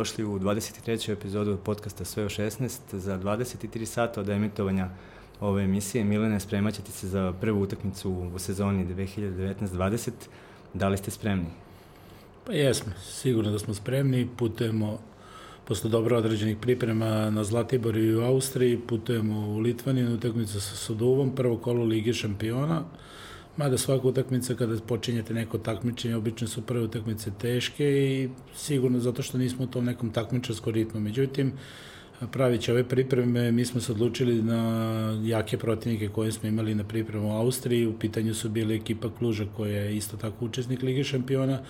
[0.00, 1.12] dobrodošli u 23.
[1.12, 4.88] epizodu podcasta Sve o 16 za 23 sata od emitovanja
[5.40, 6.04] ove emisije.
[6.04, 10.10] Milene, spremat ćete se za prvu utakmicu u sezoni 2019-20.
[10.74, 11.46] Da li ste spremni?
[12.46, 14.28] Pa jesmo, sigurno da smo spremni.
[14.36, 14.98] Putujemo
[15.64, 20.76] posle dobro određenih priprema na Zlatibor i u Austriji, putujemo u Litvaniju na utakmicu sa
[20.76, 22.84] Suduvom, prvo kolo Lige šampiona.
[23.60, 29.22] Mada svaka utakmica kada počinjete neko takmičenje, obično su prve utakmice teške i sigurno zato
[29.22, 31.00] što nismo u tom nekom takmičarskom ritmu.
[31.00, 31.52] Međutim,
[32.32, 34.60] pravići ove pripreme, mi smo se odlučili na
[35.24, 37.86] jake protivnike koje smo imali na pripremu u Austriji.
[37.86, 41.60] U pitanju su bili ekipa Kluža koja je isto tako učesnik Lige šampiona,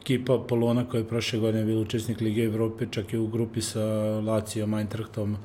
[0.00, 3.84] ekipa Polona koja je prošle godine bila učesnik Lige Evrope, čak i u grupi sa
[4.20, 5.36] Lacijom, Eintrachtom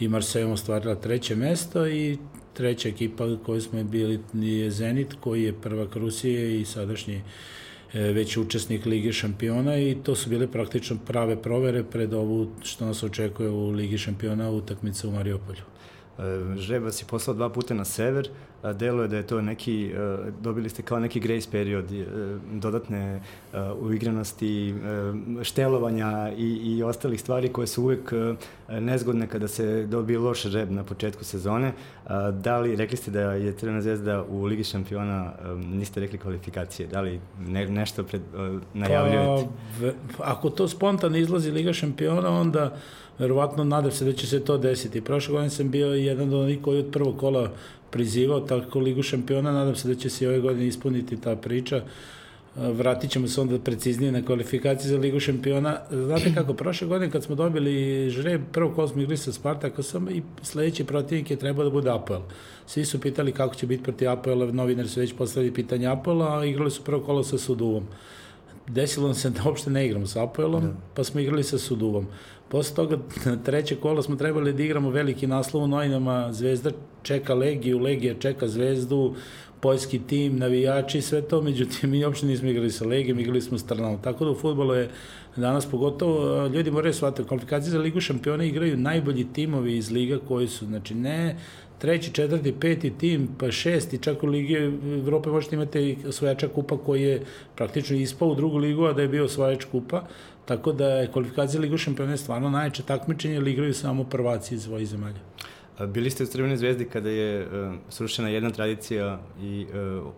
[0.00, 2.18] i Marsejom ostvarila treće mesto i
[2.52, 7.22] treća ekipa koju smo bili je Zenit koji je prvak Rusije i sadašnji
[7.94, 12.86] e, već učesnik Lige šampiona i to su bile praktično prave provere pred ovu što
[12.86, 15.62] nas očekuje u Ligi šampiona utakmica u Mariupolju.
[16.18, 16.22] E,
[16.56, 18.28] Žreb si poslao dva puta na sever,
[18.74, 22.04] deluje da je to neki, e, dobili ste kao neki grace period, e,
[22.52, 23.20] dodatne
[23.80, 24.74] uigranosti,
[25.42, 28.12] štelovanja i, i ostalih stvari koje su uvek
[28.68, 31.72] nezgodne kada se dobije loš žreb na početku sezone.
[32.32, 37.00] Da li, rekli ste da je Crvena zvezda u Ligi šampiona, niste rekli kvalifikacije, da
[37.00, 38.22] li ne, nešto pred,
[38.74, 39.48] najavljujete?
[40.18, 42.76] Pa, ako to spontano izlazi Liga šampiona, onda
[43.18, 45.00] verovatno nadam se da će se to desiti.
[45.00, 47.50] Prošle godine sam bio jedan od onih koji od prvog kola
[47.92, 51.82] prizivao tako Ligu šampiona, nadam se da će se ove godine ispuniti ta priča.
[52.56, 55.78] Vratit ćemo se onda preciznije na kvalifikacije za Ligu šampiona.
[55.90, 60.22] Znate kako, prošle godine kad smo dobili žreb, prvo kolo smo igli sa Spartakosom i
[60.42, 62.20] sledeći protivnik je trebao da bude Apoel.
[62.66, 66.44] Svi su pitali kako će biti protiv Apoela, novinari su već postavili pitanje Apoela, a
[66.44, 67.86] igrali su prvo kolo sa Suduvom
[68.68, 70.72] desilo nam se da uopšte ne igramo sa Apoelom, da.
[70.94, 72.06] pa smo igrali sa Suduvom.
[72.48, 72.98] Posle toga,
[73.44, 76.70] treće kola smo trebali da igramo veliki naslov u novinama, Zvezda
[77.02, 79.14] čeka Legiju, Legija čeka Zvezdu,
[79.60, 83.66] poljski tim, navijači, sve to, međutim, mi uopšte nismo igrali sa Legijom, igrali smo s
[83.66, 83.98] Trnavom.
[84.02, 84.90] Tako da u futbolu je
[85.36, 90.48] danas pogotovo, ljudi moraju shvatiti, komplikacije za Ligu šampiona igraju najbolji timovi iz Liga koji
[90.48, 91.36] su, znači ne
[91.82, 97.02] treći, četvrti, peti tim, pa šesti, čak u Ligi Evrope možete imati osvajača kupa koji
[97.02, 97.22] je
[97.56, 100.04] praktično ispao u drugu ligu, a da je bio osvajač kupa,
[100.44, 104.88] tako da je kvalifikacija Ligu šampiona stvarno najjače takmičenje, ili igraju samo prvaci iz svojih
[104.88, 105.18] zemalja.
[105.86, 110.12] Bili ste u Crvenoj zvezdi kada je uh, srušena jedna tradicija i uh,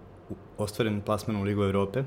[0.59, 2.05] ostvaren plasman u Ligu Evrope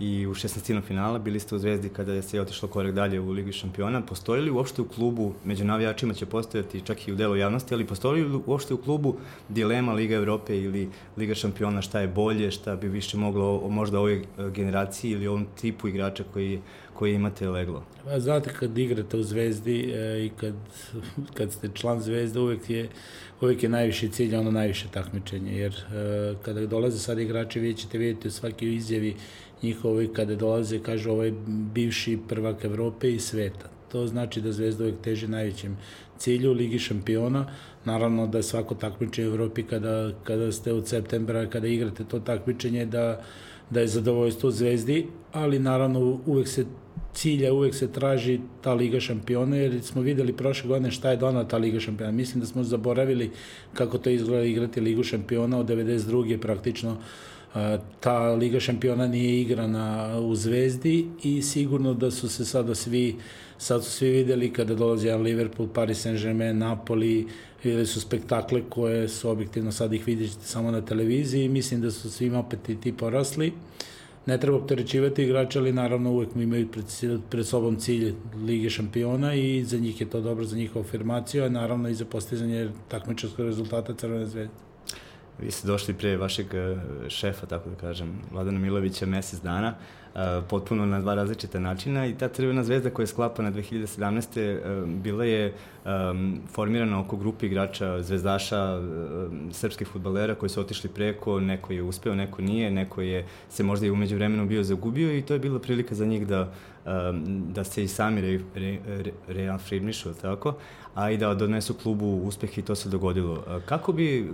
[0.00, 0.82] i u 16.
[0.82, 4.00] finala bili ste u Zvezdi kada se otišlo korek dalje u Ligi šampiona.
[4.00, 7.86] Postoji li uopšte u klubu, među navijačima će postojati čak i u delu javnosti, ali
[7.86, 9.16] postoji li uopšte u klubu
[9.48, 14.24] dilema Liga Evrope ili Liga šampiona, šta je bolje, šta bi više moglo možda ovoj
[14.54, 16.60] generaciji ili ovom tipu igrača koji
[16.94, 17.84] koji imate leglo?
[18.04, 20.54] Pa, znate, kad igrate u Zvezdi e, i kad,
[21.34, 22.88] kad ste član Zvezde, uvek je,
[23.40, 27.98] uvek je najviši cilj, ono najviše takmičenje, jer e, kada dolaze sad igrači, vi ćete
[27.98, 29.16] vidjeti u svaki izjavi
[29.64, 31.32] njihovi kada dolaze, kažu ovaj
[31.74, 33.68] bivši prvak Evrope i sveta.
[33.92, 35.76] To znači da Zvezda uvek teže najvećem
[36.18, 37.46] cilju Ligi šampiona.
[37.84, 42.86] Naravno da svako takmičenje u Evropi kada, kada ste od septembra, kada igrate to takmičenje,
[42.86, 43.22] da,
[43.70, 46.64] da je zadovoljstvo Zvezdi, ali naravno uvek se
[47.14, 51.48] cilja, uvek se traži ta Liga šampiona, jer smo videli prošle godine šta je donala
[51.48, 52.12] ta Liga šampiona.
[52.12, 53.30] Mislim da smo zaboravili
[53.74, 56.38] kako to izgleda igrati Ligu šampiona od 92.
[56.38, 56.96] praktično
[58.00, 63.16] ta Liga šampiona nije igrana u Zvezdi i sigurno da su se sada svi
[63.58, 67.26] sad su svi videli kada dolazi jedan Liverpool, Paris Saint-Germain, Napoli,
[67.64, 71.90] videli su spektakle koje su objektivno sad ih vidjet samo na televiziji i mislim da
[71.90, 73.52] su svima opet i ti porasli.
[74.26, 76.84] Ne treba opterećivati igrača, ali naravno uvek imaju pred,
[77.30, 78.14] pred sobom cilj
[78.46, 82.04] Lige šampiona i za njih je to dobro, za njihovu afirmaciju, a naravno i za
[82.04, 84.73] postizanje takmičarskog rezultata Crvene zvezde.
[85.38, 86.76] Vi ste došli pre vašeg e,
[87.08, 89.74] šefa, tako da kažem, Vladana Milovića, mesec dana,
[90.14, 94.40] e, potpuno na dva različita načina i ta Crvena zvezda koja je sklapana 2017.
[94.40, 95.52] E, bila je
[96.48, 98.80] formirana oko grupe igrača, zvezdaša,
[99.52, 103.86] srpskih futbalera koji su otišli preko, neko je uspeo, neko nije, neko je se možda
[103.86, 106.52] i umeđu vremenu bio zagubio i to je bila prilika za njih da
[107.48, 110.54] da se i sami re, re, re, reafirmišu, tako,
[110.94, 113.44] a i da donesu klubu uspeh i to se dogodilo.
[113.66, 114.24] Kako bi, e,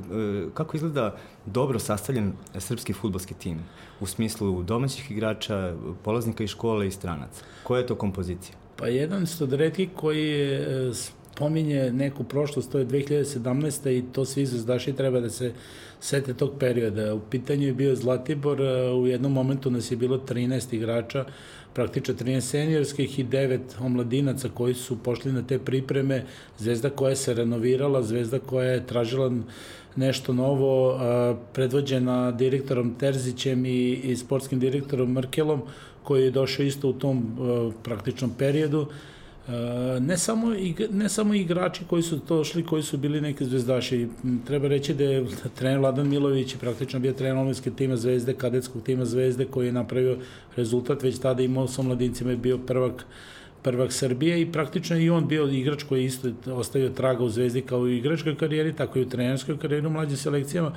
[0.54, 3.58] kako izgleda dobro sastavljen srpski futbolski tim
[4.00, 5.74] u smislu domaćih igrača,
[6.04, 7.44] polaznika iz škole i stranaca?
[7.62, 8.56] Koja je to kompozicija?
[8.76, 10.90] Pa jedan od redki koji je
[11.40, 13.90] pominje neku prošlost, to je 2017.
[13.90, 15.52] i to svi zvezdaši treba da se
[16.00, 17.14] sete tog perioda.
[17.14, 18.60] U pitanju je bio Zlatibor,
[19.00, 21.24] u jednom momentu nas je bilo 13 igrača,
[21.74, 26.24] praktično 13 seniorskih i 9 omladinaca koji su pošli na te pripreme,
[26.58, 29.32] zvezda koja se renovirala, zvezda koja je tražila
[29.96, 30.98] nešto novo,
[31.52, 35.62] predvođena direktorom Terzićem i, i sportskim direktorom Merkelom,
[36.02, 37.24] koji je došao isto u tom
[37.82, 38.86] praktičnom periodu.
[40.00, 40.46] Ne samo,
[40.90, 44.08] ne samo igrači koji su to šli, koji su bili neki zvezdaši.
[44.46, 49.04] Treba reći da je trener Vladan Milović praktično bio trener omlinske tima Zvezde, kadetskog tima
[49.04, 50.16] Zvezde, koji je napravio
[50.56, 53.04] rezultat, već tada imao sa mladincima je bio prvak
[53.62, 57.78] prvak Srbije i praktično i on bio igrač koji isto ostavio traga u Zvezdi kao
[57.78, 60.72] i u igračkoj karijeri, tako i u trenerskoj karijeri u mlađim selekcijama,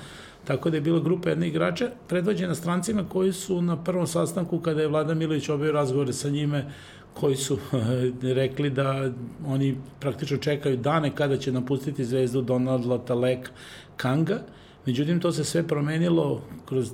[0.46, 4.82] tako da je bila grupa jedne igrača predvođena strancima koji su na prvom sastanku kada
[4.82, 6.66] je Vlada Milović obio razgovore sa njime
[7.14, 7.58] koji su
[8.42, 9.12] rekli da
[9.48, 13.52] oni praktično čekaju dane kada će napustiti zvezdu Donald Latalek
[13.98, 14.40] Kanga,
[14.86, 16.94] Međutim, to se sve promenilo kroz e,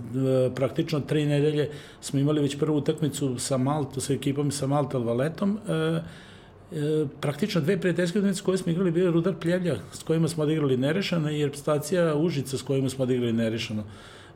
[0.55, 1.69] praktično tri nedelje.
[2.01, 5.57] Smo imali već prvu utakmicu sa Malto, sa ekipom sa Malta Valetom.
[5.67, 10.43] E, e, praktično dve prijateljske utakmice koje smo igrali bile Rudar Pljevlja s kojima smo
[10.43, 13.83] odigrali nerešano i Erpstacija Užica s kojima smo odigrali nerešano.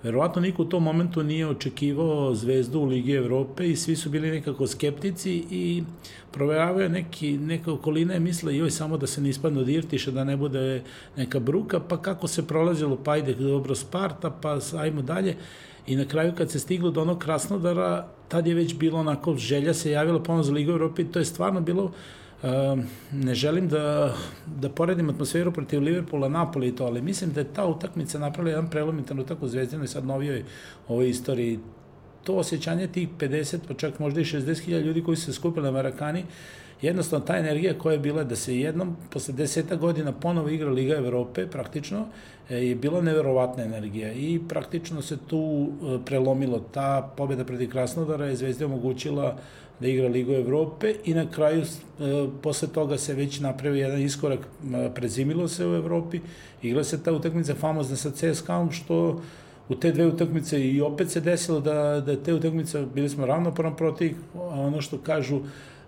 [0.03, 4.31] Verovatno niko u tom momentu nije očekivao zvezdu u Ligi Evrope i svi su bili
[4.31, 5.83] nekako skeptici i
[6.31, 10.23] proveravaju neki, neka okolina je misle joj samo da se ne ispadne od Irtiša, da
[10.23, 10.83] ne bude
[11.17, 15.35] neka bruka, pa kako se prolazilo, pa ajde dobro Sparta, pa ajmo dalje.
[15.87, 19.73] I na kraju kad se stiglo do onog Krasnodara, tad je već bilo onako, želja
[19.73, 21.91] se javila ponovno za Ligu Evrope i to je stvarno bilo
[23.11, 24.13] ne želim da,
[24.45, 28.51] da poredim atmosferu protiv Liverpoola, Napoli i to, ali mislim da je ta utakmica napravila
[28.51, 30.43] jedan prelomitan utak u Zvezdinoj sad novijoj
[30.87, 31.59] ovoj istoriji.
[32.23, 35.71] To osjećanje tih 50, pa čak možda i 60.000 ljudi koji su se skupili na
[35.71, 36.23] Marakani,
[36.81, 40.95] jednostavno ta energija koja je bila da se jednom, posle deseta godina ponovo igra Liga
[40.95, 42.05] Evrope, praktično,
[42.49, 46.59] e, je bila neverovatna energija i praktično se tu e, prelomilo.
[46.59, 49.37] Ta pobjeda protiv Krasnodara je Zvezda omogućila
[49.79, 51.65] da igra Ligu Evrope i na kraju e,
[52.41, 54.39] posle toga se već napravio jedan iskorak,
[54.95, 56.19] prezimilo se u Evropi,
[56.61, 59.21] igra se ta utakmica famozna sa CSKA-om što
[59.69, 63.75] u te dve utakmice i opet se desilo da, da te utakmice, bili smo ravnoporan
[63.75, 65.39] protiv, ono što kažu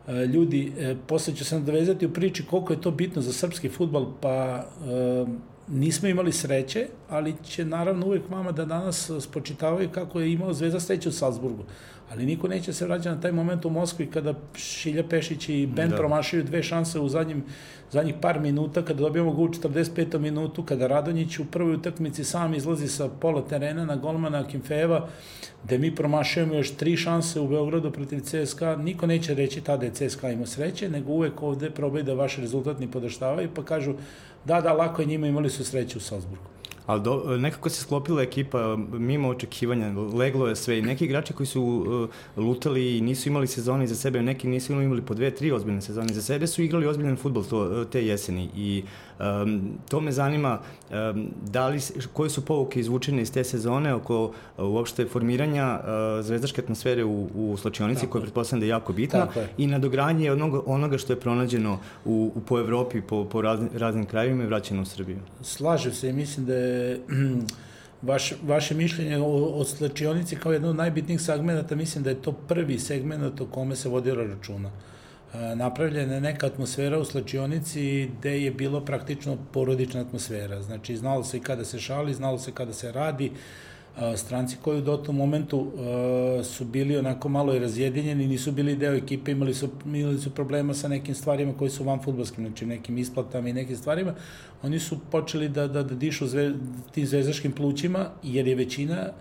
[0.08, 3.70] e, ljudi, e, posle ću se nadovezati u priči koliko je to bitno za srpski
[3.70, 5.26] futbal, pa e,
[5.68, 10.80] nismo imali sreće, ali će naravno uvek mama da danas spočitavaju kako je imao Zvezda
[10.80, 11.64] sreće u Salzburgu
[12.12, 15.90] ali niko neće se vraćati na taj moment u Moskvi kada Šilja Pešić i Ben
[15.90, 15.96] da.
[15.96, 17.44] promašaju dve šanse u zadnjim,
[17.92, 20.20] zadnjih par minuta, kada dobijamo gol u 45.
[20.20, 25.08] minutu, kada Radonjić u prvoj utakmici sam izlazi sa pola terena na golmana Kimfeva,
[25.64, 29.92] gde mi promašujemo još tri šanse u Beogradu protiv CSKA, niko neće reći tada je
[29.92, 33.94] CSKA ima sreće, nego uvek ovde probaju da vaš rezultat ni podaštavaju, pa kažu
[34.46, 36.46] da, da, lako je njima, imali su sreće u Salzburgu.
[36.86, 41.48] Ali do, nekako se sklopila ekipa mimo očekivanja, leglo je sve i neki igrači koji
[41.48, 45.52] su uh, lutali i nisu imali sezone za sebe, neki nisu imali po dve, tri
[45.52, 48.84] ozbiljne sezone za sebe, su igrali ozbiljan futbol to, te jeseni i
[49.20, 50.60] um, to me zanima
[50.90, 51.80] um, da li,
[52.14, 57.28] koje su povuke izvučene iz te sezone oko uh, uopšte formiranja uh, zvezdaške atmosfere u,
[57.36, 59.28] u slačionici koja pretpostavljam da je jako bitna
[59.58, 64.06] i nadogradnje onoga, onoga što je pronađeno u, u po Evropi, po, po raznim, raznim
[64.06, 65.18] krajevima i vraćeno u Srbiju.
[65.42, 67.00] Slažem se i mislim da je
[68.02, 72.32] vaš, vaše mišljenje o, o slačionici kao jedno od najbitnijih segmenta, mislim da je to
[72.32, 74.70] prvi segment o kome se vodi računa.
[74.70, 74.95] E,
[75.56, 80.62] napravljena je neka atmosfera u slačionici gde je bilo praktično porodična atmosfera.
[80.62, 83.32] Znači, znalo se i kada se šali, znalo se kada se radi,
[84.16, 85.72] stranci koji u dotom momentu
[86.44, 90.74] su bili onako malo i razjedinjeni, nisu bili deo ekipe, imali su, imali su problema
[90.74, 94.14] sa nekim stvarima koji su van futbolskim, znači nekim isplatama i nekim stvarima,
[94.64, 96.52] oni su počeli da, da, da dišu zve,
[96.92, 99.12] tim zvezdaškim plućima, jer je većina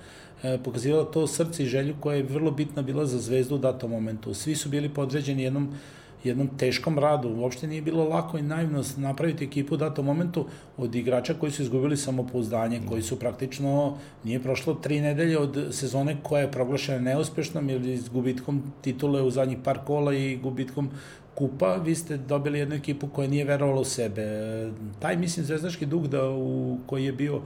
[0.64, 4.34] pokazivala to srce i želju koja je vrlo bitna bila za zvezdu u datom momentu.
[4.34, 5.74] Svi su bili podređeni jednom
[6.24, 7.28] jednom teškom radu.
[7.28, 11.62] Uopšte nije bilo lako i naivno napraviti ekipu u datom momentu od igrača koji su
[11.62, 17.70] izgubili samopouzdanje, koji su praktično, nije prošlo tri nedelje od sezone koja je proglašena neuspešnom
[17.70, 20.90] ili s gubitkom titule u zadnjih par kola i gubitkom
[21.34, 24.24] kupa, vi ste dobili jednu ekipu koja nije verovala u sebe.
[25.00, 27.40] Taj, mislim, zvezdaški dug da u, koji je bio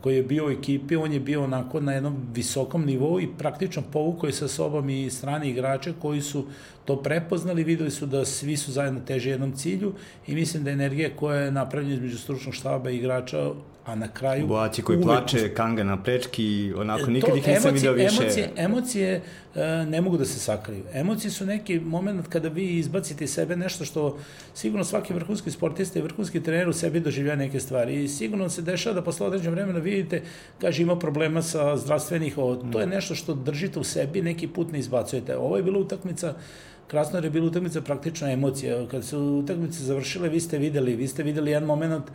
[0.00, 3.82] koji je bio u ekipi, on je bio onako na jednom visokom nivou i praktično
[3.92, 6.46] povukao je sa sobom i strani igrače koji su
[6.84, 9.92] to prepoznali, videli su da svi su zajedno teže jednom cilju
[10.26, 13.50] i mislim da energija koja je napravljena između stručnog štaba i igrača
[13.88, 14.46] a na kraju...
[14.46, 15.06] Boaći koji uvek...
[15.06, 18.22] plače, Kanga na prečki, onako, nikad ih nisam video više.
[18.22, 19.22] Emocije, emocije
[19.54, 20.82] uh, ne mogu da se sakriju.
[20.92, 24.18] Emocije su neki moment kada vi izbacite iz sebe nešto što
[24.54, 28.62] sigurno svaki vrhunski sportista i vrhunski trener u sebi doživlja neke stvari i sigurno se
[28.62, 30.22] dešava da posle određenog vremena vidite,
[30.60, 34.72] kaže, ima problema sa zdravstvenih, ovo, to je nešto što držite u sebi, neki put
[34.72, 35.36] ne izbacujete.
[35.36, 36.34] Ovo je bila utakmica
[36.88, 38.86] Krasnodar je bila utakmica praktično emocija.
[38.90, 42.14] Kad su utakmice završile, vi ste videli, vi ste videli jedan moment Uh,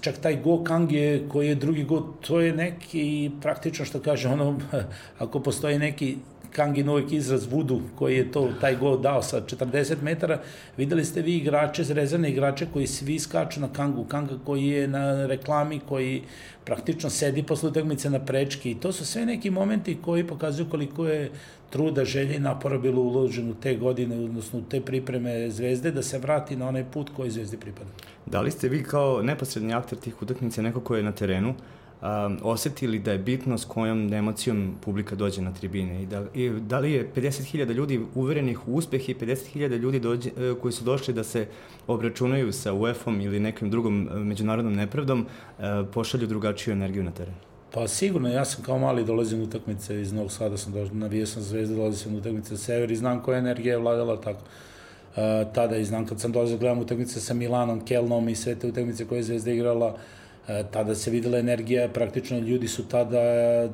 [0.00, 4.28] čak taj go Kang je, koji je drugi go, to je neki, praktično što kaže
[4.28, 4.58] ono,
[5.24, 6.16] ako postoji neki
[6.52, 10.40] Kangin uvek izraz vudu koji je to taj go dao sa 40 metara,
[10.76, 15.26] videli ste vi igrače, rezervne igrače koji svi skaču na Kangu, Kanga koji je na
[15.26, 16.22] reklami, koji
[16.64, 18.70] praktično sedi posle utakmice na prečki.
[18.70, 21.30] I to su sve neki momenti koji pokazuju koliko je
[21.72, 26.56] truda, želje i napora bilo uloženo te godine, odnosno te pripreme Zvezde, da se vrati
[26.56, 27.90] na onaj put koji Zvezdi pripada.
[28.26, 31.54] Da li ste vi kao neposredni aktor tih utakmica, neko ko je na terenu,
[32.02, 36.50] um, osetili da je bitno s kojom emocijom publika dođe na tribine i da, i
[36.50, 40.84] da li je 50.000 ljudi uverenih u uspeh i 50.000 ljudi dođe, e, koji su
[40.84, 41.46] došli da se
[41.86, 45.26] obračunaju sa UEFA-om ili nekim drugom e, međunarodnom nepravdom,
[45.58, 45.62] e,
[45.92, 47.34] pošalju drugačiju energiju na teren?
[47.74, 51.26] Pa sigurno, ja sam kao mali dolazim u utakmice iz Novog Sada, sam došao, navio
[51.26, 54.40] sam zvezde, dolazim u utakmice Sever i znam koja energija je vladala tako.
[54.40, 58.68] Uh, tada i znam kad sam dolazio gledam utakmice sa Milanom, Kelnom i sve te
[58.68, 63.18] utakmice koje je Zvezda igrala, uh, tada se videla energija, praktično ljudi su tada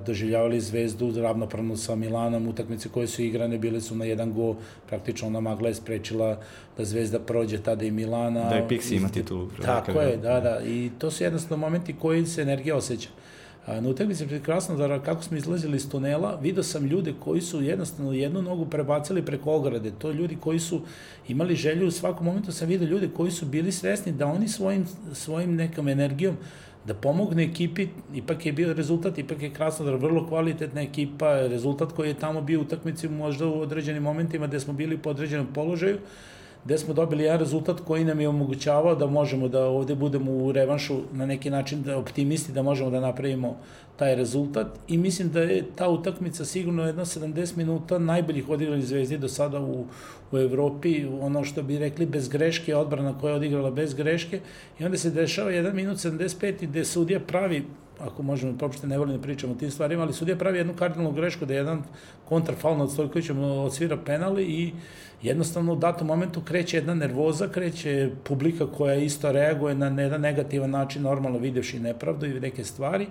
[0.06, 4.56] doživljavali Zvezdu ravnopravno sa Milanom, utakmice koje su igrane bile su na jedan go,
[4.88, 6.40] praktično ona magla je sprečila
[6.76, 8.48] da Zvezda prođe tada i Milana.
[8.48, 9.48] Da je Pixi ima titulu.
[9.64, 13.08] Tako je, da, da, i to su jednostavno momenti koji se energija osjeća.
[13.68, 18.12] Na utakmici pred Krasnodara, kako smo izlazili iz tunela, vidio sam ljude koji su jednostavno
[18.12, 19.90] jednu nogu prebacili preko ograde.
[19.98, 20.80] To ljudi koji su
[21.28, 24.86] imali želju, u svakom momentu sam vidio ljude koji su bili svesni da oni svojim,
[25.12, 26.36] svojim nekom energijom
[26.86, 32.08] da pomogne ekipi, ipak je bio rezultat, ipak je Krasnodar vrlo kvalitetna ekipa, rezultat koji
[32.08, 35.98] je tamo bio u utakmici možda u određenim momentima gde smo bili po određenom položaju,
[36.64, 40.52] gde smo dobili jedan rezultat koji nam je omogućavao da možemo da ovde budemo u
[40.52, 43.56] revanšu na neki način da optimisti da možemo da napravimo
[43.96, 44.66] taj rezultat.
[44.88, 49.60] I mislim da je ta utakmica sigurno jedno 70 minuta najboljih odigranih zvezdi do sada
[49.60, 49.84] u,
[50.32, 54.40] u Evropi, ono što bi rekli bez greške, odbrana koja je odigrala bez greške.
[54.78, 57.64] I onda se dešava 1 minut 75 gde sudija pravi
[58.00, 61.12] ako možemo, uopšte ne volim da pričamo o tim stvarima, ali sudija pravi jednu kardinalnu
[61.12, 61.82] grešku da je jedan
[62.28, 64.72] kontrafal nad Stojkovićem odsvira penali i
[65.22, 70.70] jednostavno u datom momentu kreće jedna nervoza, kreće publika koja isto reaguje na jedan negativan
[70.70, 73.06] način, normalno videvši nepravdu i neke stvari.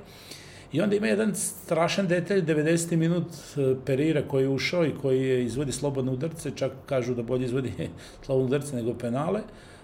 [0.72, 2.96] I onda ima jedan strašan detalj, 90.
[2.96, 7.24] minut e, Perira koji je ušao i koji je izvodi slobodne udarce, čak kažu da
[7.24, 7.72] bolje izvodi
[8.25, 9.41] slobodne udarce nego penale,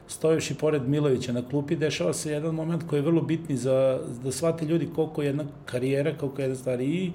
[0.07, 4.31] stojevši pored Milovića na klupi, dešava se jedan moment koji je vrlo bitni za, da
[4.31, 7.11] shvate ljudi koliko je jedna karijera, koliko je jedna stvari i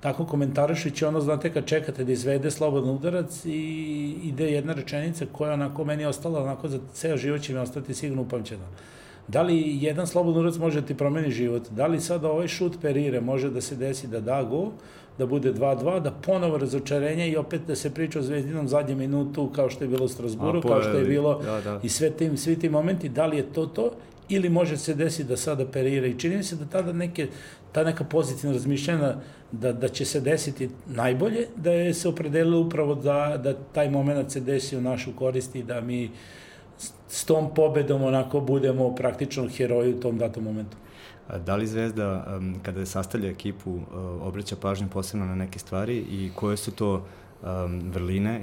[0.00, 5.52] tako komentarišući ono, znate, kad čekate da izvede slobodan udarac i ide jedna rečenica koja
[5.52, 8.66] onako meni je ostala, onako za ceo život će mi ostati sigurno upamćena.
[9.28, 11.70] Da li jedan slobodan udarac može da ti promeni život?
[11.70, 14.72] Da li sada ovaj šut perire može da se desi da da go,
[15.18, 19.50] da bude 2-2, da ponovo razočarenje i opet da se priča o Zvezdinom zadnjem minutu
[19.54, 21.80] kao što je bilo u Strasburu, kao što je bilo da, da.
[21.82, 23.90] i sve tim, svi ti momenti, da li je to to
[24.28, 27.28] ili može se desiti da sada perira i čini mi se da tada neke,
[27.72, 29.20] ta neka pozitivna razmišljena
[29.52, 34.30] da, da će se desiti najbolje, da je se opredelilo upravo da, da taj moment
[34.30, 36.10] se desi u našu korist i da mi
[37.08, 40.76] s tom pobedom onako budemo praktično heroji u tom datom momentu.
[41.44, 43.82] Da li Zvezda, kada sastavlja ekipu, uh,
[44.20, 47.04] obraća pažnju posebno na neke stvari i koje su to
[47.92, 48.40] vrline,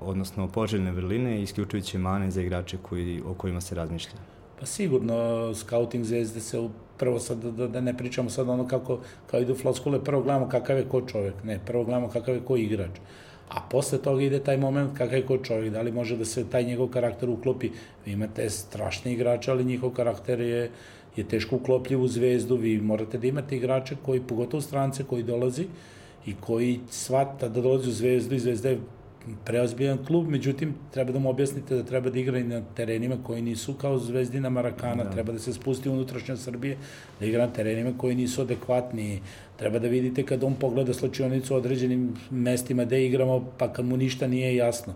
[0.00, 4.12] odnosno poželjne vrline, isključujući mane za igrače koji, o kojima se razmišlja?
[4.60, 6.68] Pa sigurno, scouting Zvezde se
[6.98, 10.78] prvo sad, da, da ne pričamo sad ono kako, kao idu floskule, prvo gledamo kakav
[10.78, 12.90] je ko čovek, ne, prvo gledamo kakav je ko igrač.
[13.48, 16.44] A posle toga ide taj moment kakav je ko čovjek, da li može da se
[16.50, 17.70] taj njegov karakter uklopi.
[18.06, 20.70] Vi imate strašne igrače, ali njihov karakter je,
[21.16, 22.56] je teško uklopljiv u zvezdu.
[22.56, 25.66] Vi morate da imate igrače koji, pogotovo strance koji dolazi
[26.26, 28.78] i koji shvata da dolazi u zvezdu i zvezda je
[29.44, 33.42] preozbiljan klub, međutim, treba da mu objasnite da treba da igra i na terenima koji
[33.42, 35.10] nisu kao Zvezdina Marakana, da.
[35.10, 36.76] treba da se spusti unutrašnja Srbije,
[37.20, 39.20] da igra na terenima koji nisu adekvatni,
[39.56, 43.96] treba da vidite kad on pogleda slačionicu u određenim mestima gde igramo, pa kad mu
[43.96, 44.94] ništa nije jasno.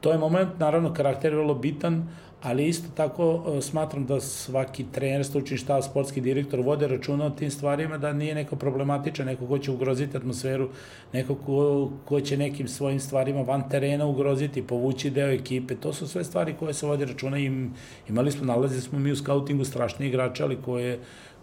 [0.00, 2.08] to je moment, naravno, karakter je vrlo bitan,
[2.42, 7.30] ali isto tako e, smatram da svaki trener, stručni štab, sportski direktor vode računa o
[7.30, 10.68] tim stvarima, da nije neko problematičan, neko ko će ugroziti atmosferu,
[11.12, 15.74] neko ko, ko će nekim svojim stvarima van terena ugroziti, povući deo ekipe.
[15.74, 17.68] To su sve stvari koje se vode računa i
[18.08, 20.98] imali smo, nalazili smo mi u skautingu strašne igrače, ali koje,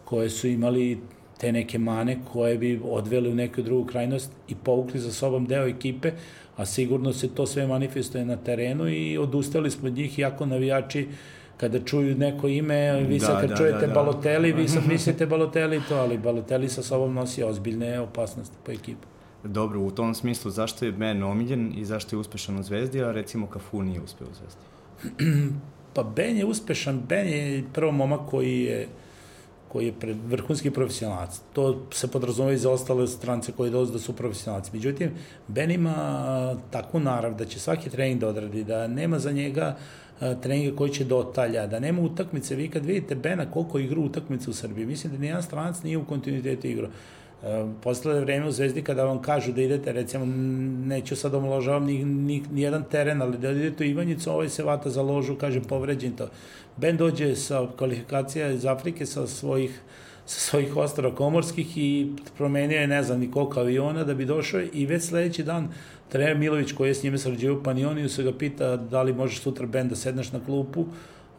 [0.05, 0.99] koje su imali
[1.37, 5.67] te neke mane koje bi odveli u neku drugu krajnost i povukli za sobom deo
[5.67, 6.11] ekipe,
[6.57, 11.07] a sigurno se to sve manifestuje na terenu i odustali smo od njih, iako navijači
[11.57, 13.93] kada čuju neko ime, vi sad da, kad da, čujete da, da.
[13.93, 19.07] Baloteli, vi sad mislite Baloteli to, ali Baloteli sa sobom nosi ozbiljne opasnosti po ekipu.
[19.43, 23.11] Dobro, u tom smislu, zašto je Ben omiljen i zašto je uspešan u Zvezdi, a
[23.11, 24.61] recimo Cafu nije uspeo u Zvezdi?
[25.93, 28.87] pa Ben je uspešan, Ben je prvo momak koji je
[29.67, 31.41] koji je pred, vrhunski profesionalac.
[31.53, 34.71] To se podrazumeva i za ostale strance koji dolaze da su profesionalci.
[34.73, 35.11] Međutim,
[35.47, 39.77] Ben ima takvu narav da će svaki trening da odradi, da nema za njega
[40.41, 42.55] treninge koji će do otalja, da nema utakmice.
[42.55, 46.05] Vi kad vidite Bena koliko igra utakmice u Srbiji, mislim da nijedan stranac nije u
[46.05, 46.89] kontinuitetu igrao.
[47.83, 50.25] Posle vreme u Zvezdi kada vam kažu da idete, recimo,
[50.85, 54.63] neću sad omaložavam ni, ni, ni jedan teren, ali da idete u Ivanjicu, ovaj se
[54.63, 56.29] vata za ložu, kaže povređen to.
[56.77, 59.81] Ben dođe sa kvalifikacija iz Afrike sa svojih
[60.27, 64.61] sa svojih ostrava komorskih i promenio je ne znam ni koliko aviona da bi došao
[64.73, 65.69] i već sledeći dan
[66.09, 69.41] trener Milović koji je s njime sarađivao u Panioniju se ga pita da li možeš
[69.41, 70.85] sutra Ben da sedneš na klupu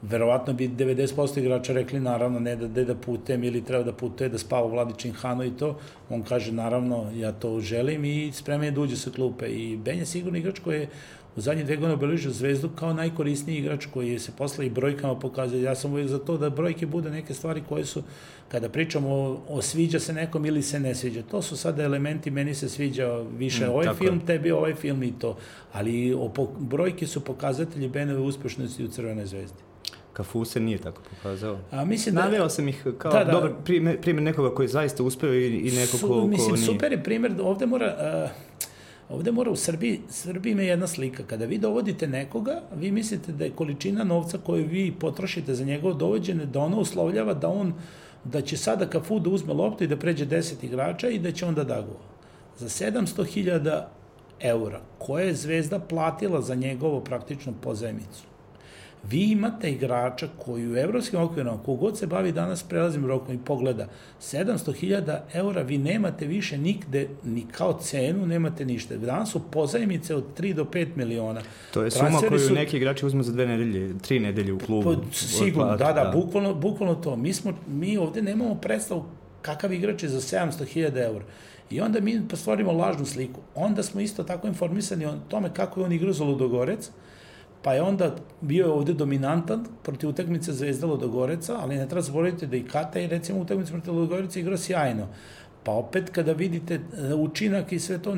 [0.02, 4.28] verovatno bi 90% igrača rekli naravno ne da, da, da putem ili treba da putuje
[4.28, 5.78] da spava u Vladičin Hano i to.
[6.10, 9.46] On kaže naravno ja to želim i spreman je da uđe sa klupe.
[9.46, 10.88] I Ben je sigurno igrač koji je
[11.36, 15.62] u zadnje dve godine obeležio Zvezdu kao najkorisniji igrač koji se posle i brojkama pokazuje.
[15.62, 18.02] Ja sam uvijek za to da brojke bude neke stvari koje su,
[18.48, 22.30] kada pričamo o, o sviđa se nekom ili se ne sviđa, to su sada elementi,
[22.30, 24.26] meni se sviđa više mm, ovaj film, je.
[24.26, 25.36] tebi ovaj film i to.
[25.72, 29.67] Ali o, po, brojke su pokazatelji Benove uspešnosti u Crvenoj zvezdi.
[30.18, 31.58] Kafu se nije tako pokazao.
[31.70, 32.22] A mislim da...
[32.22, 35.46] Naveo sam ih kao da, da, dobar primjer, primjer nekoga koji je zaista uspeo i,
[35.46, 36.66] i neko ko, ko mislim, nije.
[36.66, 37.96] super je primjer, ovde mora...
[38.24, 38.48] Uh,
[39.08, 41.22] Ovde mora u Srbiji, Srbiji ima jedna slika.
[41.22, 45.94] Kada vi dovodite nekoga, vi mislite da je količina novca koju vi potrošite za njegovo
[45.94, 47.72] dovođene, da ono uslovljava da on,
[48.24, 51.46] da će sada Kafu da uzme loptu i da pređe 10 igrača i da će
[51.46, 51.96] onda da go.
[52.58, 53.82] Za 700.000
[54.40, 58.28] eura, koje je Zvezda platila za njegovo praktično pozajmicu,
[59.10, 63.88] Vi imate igrača koji u evropskim okvirima, kogod se bavi danas prelazim rokom i pogleda,
[64.20, 68.96] 700.000 eura vi nemate više nigde, ni kao cenu, nemate ništa.
[68.96, 71.40] Danas su pozajmice od 3 do 5 miliona.
[71.70, 74.94] To je suma koju su, neki igrači uzmu za dve nedelje, tri nedelje u klubu.
[74.94, 77.16] Po, sigurno, da, da, da, bukvalno, bukvalno to.
[77.16, 79.04] Mi, smo, mi ovde nemamo predstavu
[79.42, 81.24] kakav igrač je za 700.000 eura.
[81.70, 83.40] I onda mi stvorimo lažnu sliku.
[83.54, 86.90] Onda smo isto tako informisani o tome kako je on igrao za Ludogorec,
[87.62, 92.56] pa je onda bio ovde dominantan protiv utakmice Zvezda Ludogoreca, ali ne treba zaboraviti da
[92.56, 95.06] i Kata je recimo utakmice protiv Ludogoreca igrao sjajno.
[95.64, 98.16] Pa opet kada vidite e, učinak i sve to,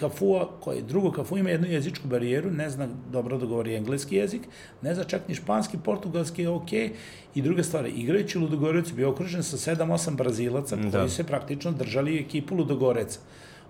[0.00, 4.42] Kafua, koji drugo Kafua ima jednu jezičku barijeru, ne zna dobro da govori engleski jezik,
[4.82, 6.90] ne zna čak ni španski, portugalski je okej, okay.
[7.34, 11.08] i druga stvar, igrajući Ludogorecu bio okružen sa 7-8 Brazilaca koji da.
[11.08, 13.20] se praktično držali ekipu Ludogoreca.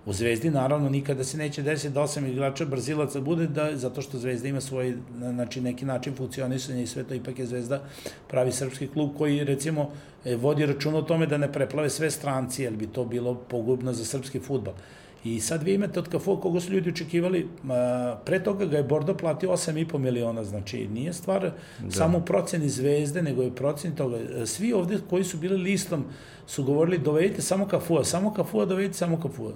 [0.05, 4.17] U Zvezdi naravno nikada se neće desiti da osam igrača Brazilaca bude da, zato što
[4.17, 7.81] Zvezda ima svoj znači, neki način funkcionisanja i sve to ipak je Zvezda
[8.27, 9.89] pravi srpski klub koji recimo
[10.25, 13.93] e, vodi račun o tome da ne preplave sve stranci jer bi to bilo pogubno
[13.93, 14.73] za srpski futbal.
[15.23, 17.47] I sad vi imate od Kafua koga su ljudi očekivali,
[18.25, 21.91] pre toga ga je Bordo platio 8,5 miliona, znači nije stvar da.
[21.91, 24.45] samo u proceni zvezde, nego je proceni toga.
[24.45, 26.05] Svi ovde koji su bili listom
[26.47, 29.51] su govorili dovedite samo Kafua, samo Kafua, dovedite samo Kafua.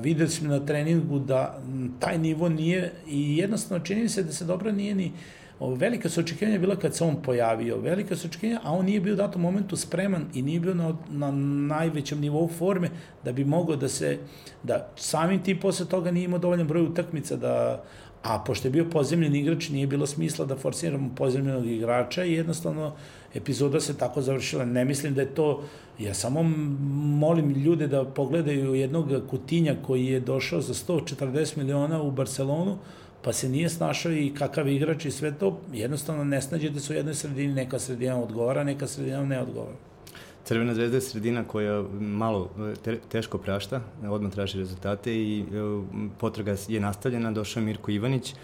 [0.00, 1.60] Videli smo na treningu da
[1.98, 5.12] taj nivo nije i jednostavno čini se da se dobro nije ni
[5.60, 9.12] velika su očekivanja bila kad se on pojavio, velika su očekivanja, a on nije bio
[9.12, 11.30] u datom momentu spreman i nije bio na, na
[11.76, 12.90] najvećem nivou forme
[13.24, 14.18] da bi mogao da se,
[14.62, 17.84] da samim tim posle toga nije imao dovoljan broj utakmica da,
[18.22, 22.92] a pošto je bio pozemljeni igrač, nije bilo smisla da forsiramo pozemljenog igrača i jednostavno
[23.34, 24.64] epizoda se tako završila.
[24.64, 25.62] Ne mislim da je to,
[25.98, 26.42] ja samo
[27.18, 32.78] molim ljude da pogledaju jednog Kutinja koji je došao za 140 miliona u Barcelonu,
[33.22, 36.96] pa se nije snašao i kakav igrač i sve to, jednostavno ne snađete se u
[36.96, 39.76] jednoj sredini, neka sredina odgovara, neka sredina ne odgovara.
[40.44, 42.50] Crvena zvezda je sredina koja malo
[42.84, 45.44] te, teško prašta, odmah traži rezultate i
[46.18, 48.34] potraga je nastavljena, došao je Mirko Ivanić,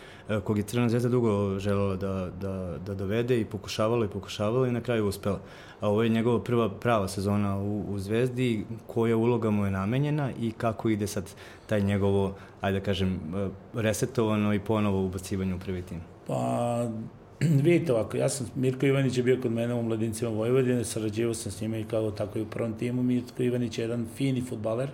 [0.44, 4.72] kog je Crvena zvezda dugo želela da, da, da dovede i pokušavala i pokušavala i
[4.72, 5.40] na kraju uspela.
[5.80, 10.30] A ovo je njegova prva prava sezona u, u Zvezdi, koja uloga mu je namenjena
[10.40, 11.30] i kako ide sad
[11.66, 13.20] taj njegovo, ajde da kažem,
[13.74, 16.00] resetovano i ponovo ubacivanje u prvi tim.
[16.26, 16.88] Pa,
[17.64, 21.52] vidite ovako, ja sam, Mirko Ivanić je bio kod mene u Mladincima Vojvodine, sarađivao sam
[21.52, 23.02] s njima i kao tako i u prvom timu.
[23.02, 24.88] Mirko Ivanić je jedan fini futbaler,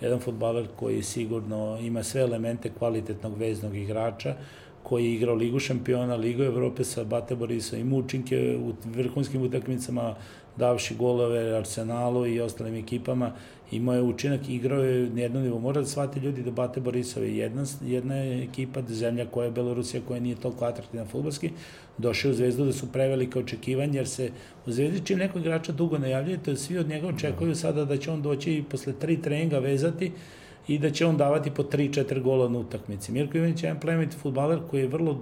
[0.00, 4.34] jedan futbaler koji sigurno ima sve elemente kvalitetnog veznog igrača,
[4.82, 10.14] koji je igrao Ligu šampiona, Ligu Evrope sa Bate Borisa i Mučinke u vrhunskim utakmicama,
[10.56, 13.32] davši golove Arsenalu i ostalim ekipama
[13.72, 15.60] imao je učinak, igrao je na jednom nivou.
[15.60, 20.02] Mora da shvati ljudi da Bate Borisov je jedna, jedna ekipa, zemlja koja je Belorusija,
[20.08, 21.50] koja nije toliko atraktivna futbolski,
[21.98, 24.30] došao u Zvezdu da su prevelike očekivanja, jer se
[24.66, 28.10] u Zvezdi čim nekog igrača dugo najavljuje, to svi od njega očekuju sada da će
[28.10, 30.12] on doći i posle tri treninga vezati
[30.68, 33.12] i da će on davati po 3-4 gola na utakmici.
[33.12, 35.18] Mirko Ivanić je jedan plemenit futbaler koji je vrlo,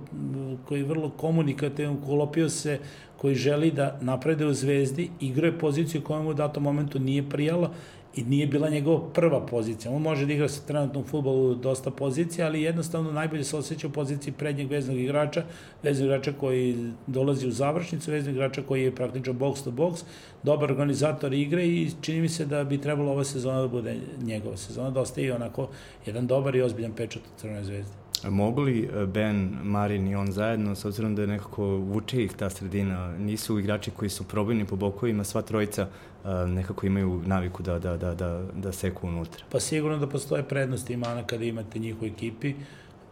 [0.69, 2.79] koji je vrlo komunikativan, kolopio se,
[3.17, 7.29] koji želi da naprede u Zvezdi, igrao je poziciju koja mu u datom momentu nije
[7.29, 7.71] prijala
[8.17, 9.93] i nije bila njegova prva pozicija.
[9.93, 13.91] On može da igra sa trenutnom futbolu dosta pozicija, ali jednostavno najbolje se osjeća u
[13.91, 15.45] poziciji prednjeg veznog igrača,
[15.83, 20.03] veznog igrača koji dolazi u završnicu, veznog igrača koji je praktično box to box,
[20.43, 24.57] dobar organizator igre i čini mi se da bi trebalo ova sezona da bude njegova
[24.57, 25.69] sezona, da ostaje onako
[26.07, 28.10] jedan dobar i ozbiljan pečat u Crvenoj zvezdi.
[28.29, 32.51] Mogu li Ben, Marin i on zajedno, s obzirom da je nekako vuče ih ta
[32.51, 35.89] sredina, nisu igrači koji su probojni po bokovima, sva trojica
[36.25, 39.45] e, nekako imaju naviku da, da, da, da, da seku unutra?
[39.51, 42.55] Pa sigurno da postoje prednosti imana kada imate njih u ekipi.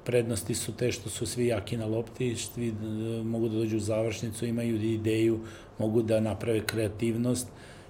[0.05, 2.73] Prednosti su te što su svi jaki na lopti, svi e,
[3.25, 5.41] mogu da dođu u završnicu, imaju ideju,
[5.79, 7.49] mogu da naprave kreativnost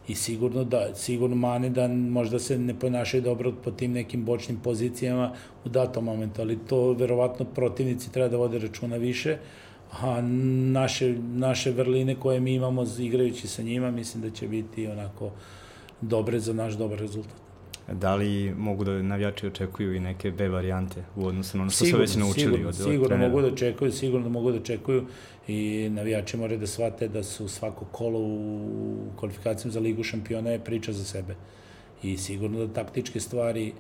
[0.09, 4.59] i sigurno da, sigurno mane da možda se ne ponašaju dobro po tim nekim bočnim
[4.61, 5.33] pozicijama
[5.65, 9.37] u datom momentu, ali to verovatno protivnici treba da vode računa više,
[9.91, 10.21] a
[10.73, 15.31] naše, naše vrline koje mi imamo igrajući sa njima, mislim da će biti onako
[16.01, 17.48] dobre za naš dobar rezultat.
[17.93, 21.85] Da li mogu da navijači očekuju i neke B varijante u odnosu na ono što
[21.85, 23.29] sigurno, su već naučili sigurno, od, od Sigurno trenera.
[23.29, 25.07] mogu da očekuju, sigurno da mogu da očekuju
[25.49, 30.65] i navijači moraju da shvate da su svako kolo u kvalifikacijama za ligu šampiona je
[30.65, 31.37] priča za sebe.
[32.03, 33.73] I sigurno da taktičke stvari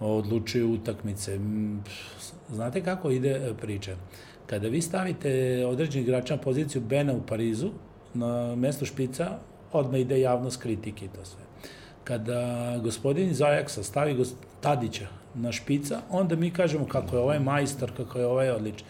[0.00, 1.38] odlučuju utakmice.
[2.48, 3.96] Znate kako ide e, priča?
[4.46, 7.70] Kada vi stavite određeni igrača na poziciju Bena u Parizu,
[8.14, 9.38] na mesto špica,
[9.72, 11.45] odmah ide javnost kritike i to sve.
[12.06, 14.24] Kada gospodin iz Ajaxa stavi
[14.60, 18.86] Tadića na špica, onda mi kažemo kako je ovaj majstor, kako je ovaj odličan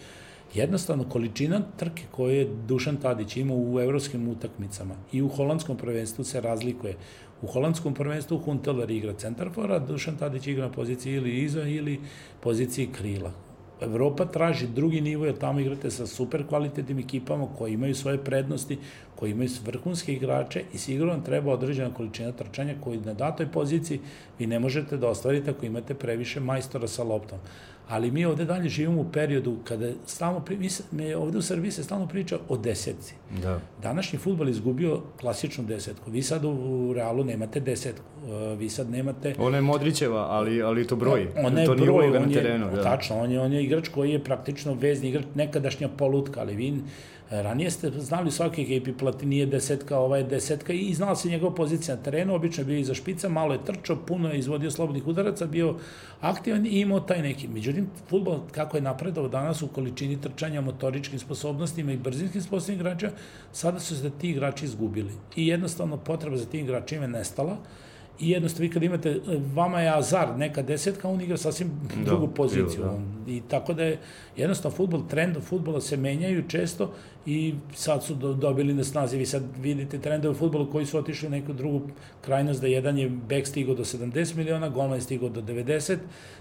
[0.55, 6.25] jednostavno količina trke koje je Dušan Tadić imao u evropskim utakmicama i u holandskom prvenstvu
[6.25, 6.97] se razlikuje.
[7.43, 12.01] U holandskom prvenstvu Hunteler igra centarfora, Dušan Tadić igra na poziciji ili iza ili
[12.41, 13.33] poziciji krila.
[13.81, 18.79] Evropa traži drugi nivo, jer tamo igrate sa super kvalitetnim ekipama koji imaju svoje prednosti,
[19.17, 24.01] koji imaju vrhunske igrače i sigurno vam treba određena količina trčanja koji na datoj poziciji
[24.39, 27.39] vi ne možete da ostvarite ako imate previše majstora sa loptom
[27.89, 31.71] ali mi ovde dalje živimo u periodu kada stalno, pri, mi, mi ovde u Srbiji
[31.71, 33.15] se stalno priča o desetci.
[33.43, 33.61] Da.
[33.83, 36.11] Današnji futbol izgubio klasičnu desetku.
[36.11, 38.05] Vi sad u Realu nemate desetku.
[38.23, 39.35] Uh, vi sad nemate...
[39.39, 41.29] Ona je Modrićeva, ali, ali to broj.
[41.37, 42.83] Ona je to broj, on je, terenu, da.
[42.83, 46.75] tačno, on je, on je igrač koji je praktično vezni igrač, nekadašnja polutka, ali vi
[47.31, 51.97] Ranije ste znali svaki ekipi Platini je desetka, ovaj desetka i znala se njegova pozicija
[51.97, 55.47] na terenu, obično je bio iza špica, malo je trčao, puno je izvodio slobodnih udaraca,
[55.47, 55.75] bio
[56.21, 57.49] aktivan i imao taj neki.
[57.49, 63.11] Međutim, futbol kako je napredao danas u količini trčanja, motoričkim sposobnostima i brzinskim sposobnostima igrača,
[63.53, 65.13] sada su se ti igrači izgubili.
[65.37, 67.57] I jednostavno potreba za tim igračima je nestala
[68.21, 69.21] i jednostavno vi kad imate,
[69.55, 72.83] vama je Azar neka desetka, on igra sasvim da, drugu poziciju.
[72.83, 73.33] Da.
[73.33, 73.99] I tako da je
[74.37, 76.93] jednostavno futbol, trend futbola se menjaju često
[77.27, 79.17] i sad su do, dobili na snazi.
[79.17, 81.81] Vi sad vidite trendove u futbolu koji su otišli u neku drugu
[82.21, 85.97] krajnost, da jedan je bek stigao do 70 miliona, golman je stigao do 90,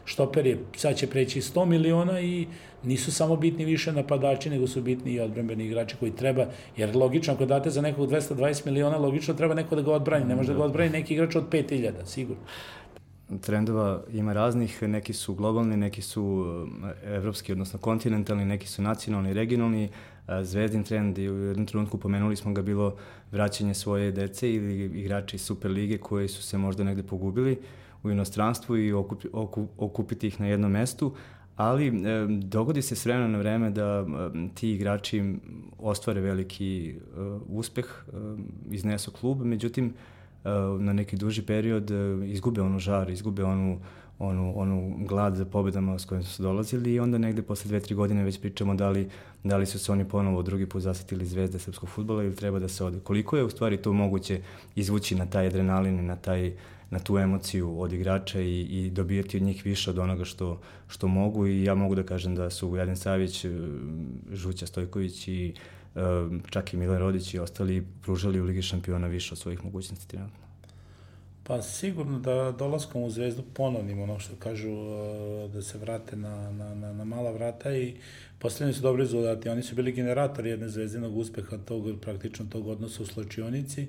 [0.05, 2.47] štoper je, sad će preći 100 miliona i
[2.85, 6.45] nisu samo bitni više napadači, nego su bitni i odbrambeni igrači koji treba,
[6.77, 10.35] jer logično, ako date za nekog 220 miliona, logično treba neko da ga odbrani, ne
[10.35, 12.41] može da ga odbrani neki igrač od 5000, sigurno
[13.41, 16.45] trendova ima raznih, neki su globalni, neki su
[17.05, 19.89] eh, evropski, odnosno kontinentalni, neki su nacionalni, regionalni.
[20.27, 22.95] Eh, zvezdin trend i u jednom trenutku pomenuli smo ga bilo
[23.31, 27.59] vraćanje svoje dece ili igrači Super lige koji su se možda negde pogubili
[28.03, 31.15] u inostranstvu i okup, okup, okupiti ih na jednom mestu,
[31.55, 35.35] ali e, dogodi se s vremena na vreme da e, ti igrači
[35.79, 38.17] ostvare veliki e, uspeh, e,
[38.71, 39.93] iznesu klub, međutim,
[40.79, 41.91] na neki duži period
[42.25, 43.79] izgube onu žar, izgube onu
[44.19, 47.95] onu, onu glad za pobedama s kojim su dolazili i onda negde posle dve, tri
[47.95, 49.09] godine već pričamo da li,
[49.43, 52.67] da li su se oni ponovo drugi put zasetili zvezde srpskog futbola ili treba da
[52.67, 52.99] se ode.
[52.99, 54.41] Koliko je u stvari to moguće
[54.75, 56.53] izvući na taj adrenalin i na, taj,
[56.89, 61.07] na tu emociju od igrača i, i dobijati od njih više od onoga što, što
[61.07, 63.45] mogu i ja mogu da kažem da su Jadin Savić,
[64.31, 65.53] Žuća Stojković i
[66.49, 70.45] čak i Milan Rodić i ostali pružali u Ligi šampiona više od svojih mogućnosti trenutno.
[71.47, 76.51] Pa sigurno da dolaskom u Zvezdu ponovnim ono što kažu uh, da se vrate na,
[76.51, 77.95] na, na, na mala vrata i
[78.39, 79.49] postavljeni su dobri rezultati.
[79.49, 83.87] Oni su bili generatori jedne zvezdinog uspeha tog, praktično tog odnosa u slačionici,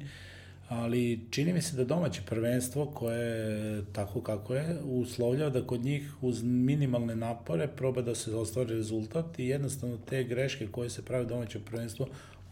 [0.68, 5.84] ali čini mi se da domaće prvenstvo koje je tako kako je uslovljava da kod
[5.84, 11.02] njih uz minimalne napore proba da se ostvari rezultat i jednostavno te greške koje se
[11.02, 12.06] prave domaće prvenstvo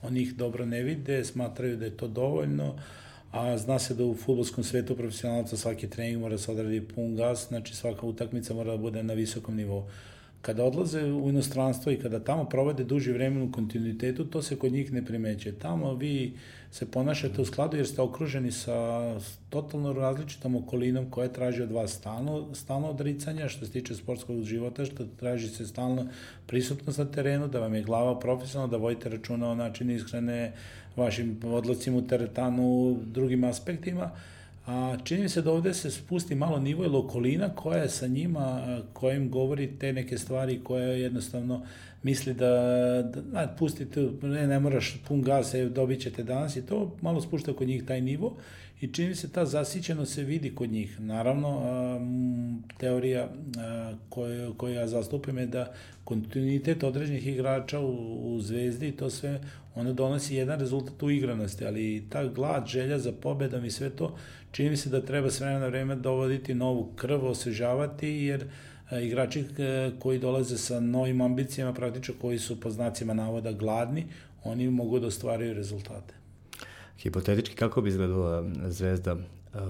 [0.05, 2.74] oni ih dobro ne vide, smatraju da je to dovoljno,
[3.31, 7.48] a zna se da u futbolskom svetu profesionalca svaki trening mora se odradi pun gas,
[7.48, 9.85] znači svaka utakmica mora da bude na visokom nivou.
[10.44, 14.72] Kada odlaze u inostranstvo i kada tamo provode duži vremen u kontinuitetu, to se kod
[14.72, 15.52] njih ne primeće.
[15.52, 16.37] Tamo vi
[16.70, 18.74] se ponašate u skladu jer ste okruženi sa
[19.50, 24.85] totalno različitom okolinom koja traži od vas stalno, stalno odricanja što se tiče sportskog života,
[24.85, 26.07] što traži se stalno
[26.46, 30.52] prisutnost na terenu, da vam je glava profesionalna, da vodite računa o načinu ishrane,
[30.96, 34.11] vašim odlacima u teretanu, drugim aspektima,
[34.66, 38.07] a čini mi se da ovde se spusti malo nivo ili okolina koja je sa
[38.07, 41.62] njima, kojim govori te neke stvari koje jednostavno
[42.03, 42.50] misli da,
[43.14, 47.53] da da pustite, ne, ne moraš pun gas, dobit ćete danas i to malo spušta
[47.53, 48.37] kod njih taj nivo
[48.81, 51.00] i čini mi se ta zasićenost se vidi kod njih.
[51.00, 51.61] Naravno,
[52.79, 53.29] teorija
[54.09, 55.72] koju, koju ja zastupim je da
[56.05, 59.40] kontinuitet određenih igrača u, u Zvezdi i to sve,
[59.74, 64.16] ono donosi jedan rezultat u igranosti, ali ta glad, želja za pobedom i sve to,
[64.54, 68.44] čini mi se da treba s vremena na vreme dovoditi novu krv, osvežavati, jer
[69.02, 69.44] igrači
[69.98, 74.06] koji dolaze sa novim ambicijama, praktično koji su po znacima navoda gladni,
[74.44, 76.14] oni mogu da ostvaraju rezultate.
[76.98, 79.16] Hipotetički, kako bi izgledala zvezda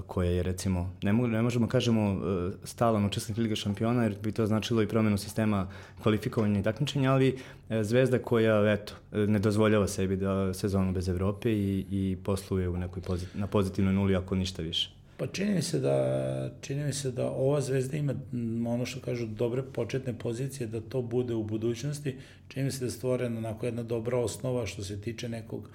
[0.07, 2.21] koja je recimo, ne, mogu, ne možemo kažemo
[2.63, 5.67] stalan učesnik Liga šampiona jer bi to značilo i promenu sistema
[6.01, 7.37] kvalifikovanja i takmičenja, ali
[7.81, 13.03] zvezda koja eto, ne dozvoljava sebi da sezonu bez Evrope i, i posluje u nekoj
[13.03, 14.91] pozit, na pozitivnoj nuli ako ništa više.
[15.17, 18.13] Pa čini mi se da čini mi se da ova zvezda ima
[18.67, 22.15] ono što kažu dobre početne pozicije da to bude u budućnosti.
[22.47, 25.69] Čini mi se da je stvorena onako jedna dobra osnova što se tiče nekog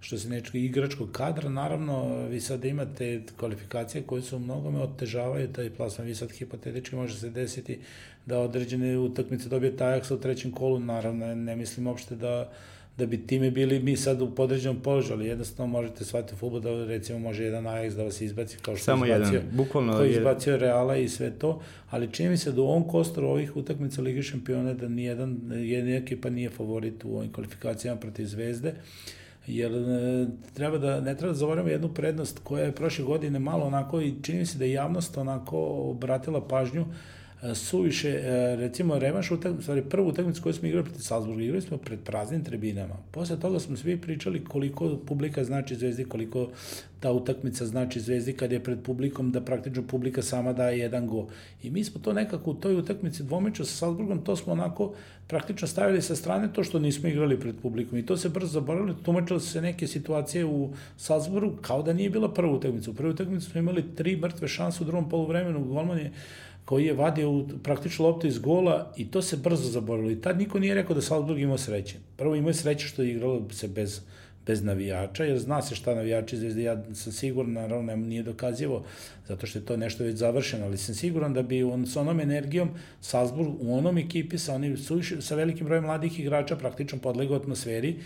[0.00, 1.48] što se nečeg igračkog kadra.
[1.48, 6.06] Naravno, vi sad imate kvalifikacije koje su mnogome otežavaju taj plasman.
[6.06, 7.78] Vi sad hipotetički može se desiti
[8.26, 10.80] da određene utakmice dobije Ajax u trećem kolu.
[10.80, 12.52] Naravno, ne mislim uopšte da
[12.98, 16.60] da bi time bili mi sad u podređenom položaju, ali jednostavno možete shvatiti u futbol
[16.60, 20.04] da recimo može jedan Ajax da vas izbaci kao što Samo izbacio, jedan, bukvalno kao
[20.04, 20.58] izbacio je...
[20.58, 24.22] Reala i sve to, ali čini mi se da u ovom kostoru ovih utakmica Lige
[24.22, 28.74] šampiona da nijedan, jedna ekipa nije favorit u ovim kvalifikacijama protiv Zvezde,
[29.48, 33.66] jer e, treba da, ne treba da zavorimo jednu prednost koja je prošle godine malo
[33.66, 35.58] onako i čini se da je javnost onako
[35.90, 36.88] obratila pažnju uh,
[37.54, 41.76] suviše, e, recimo, revanš utakmicu, stvari, prvu utakmicu koju smo igrali protiv Salzburga, igrali smo
[41.76, 42.94] pred praznim tribinama.
[43.10, 46.48] Posle toga smo svi pričali koliko publika znači Zvezdi, koliko
[47.00, 51.26] ta utakmica znači Zvezdi kad je pred publikom, da praktično publika sama daje jedan go.
[51.62, 54.94] I mi smo to nekako u toj utakmici dvomeča sa Salzburgom, to smo onako
[55.26, 57.98] praktično stavili sa strane to što nismo igrali pred publikom.
[57.98, 62.34] I to se brzo zaboravili, tumačilo se neke situacije u Salzburgu kao da nije bila
[62.34, 62.90] prva utakmica.
[62.90, 66.12] U prvoj utakmici smo imali tri mrtve šanse u drugom poluvremenu, golman je
[66.68, 70.10] koji je vadio praktično loptu iz gola i to se brzo zaboravilo.
[70.10, 71.96] I tad niko nije rekao da Salzburg imao sreće.
[72.16, 74.00] Prvo imao sreće što je igralo se bez,
[74.46, 78.82] bez navijača, jer zna se šta navijači zvezde, ja sam siguran, naravno nije dokazivo,
[79.28, 82.20] zato što je to nešto već završeno, ali sam siguran da bi on, sa onom
[82.20, 84.76] energijom Salzburg u onom ekipi sa, onim,
[85.20, 87.96] sa velikim brojem mladih igrača praktično podlegao atmosferi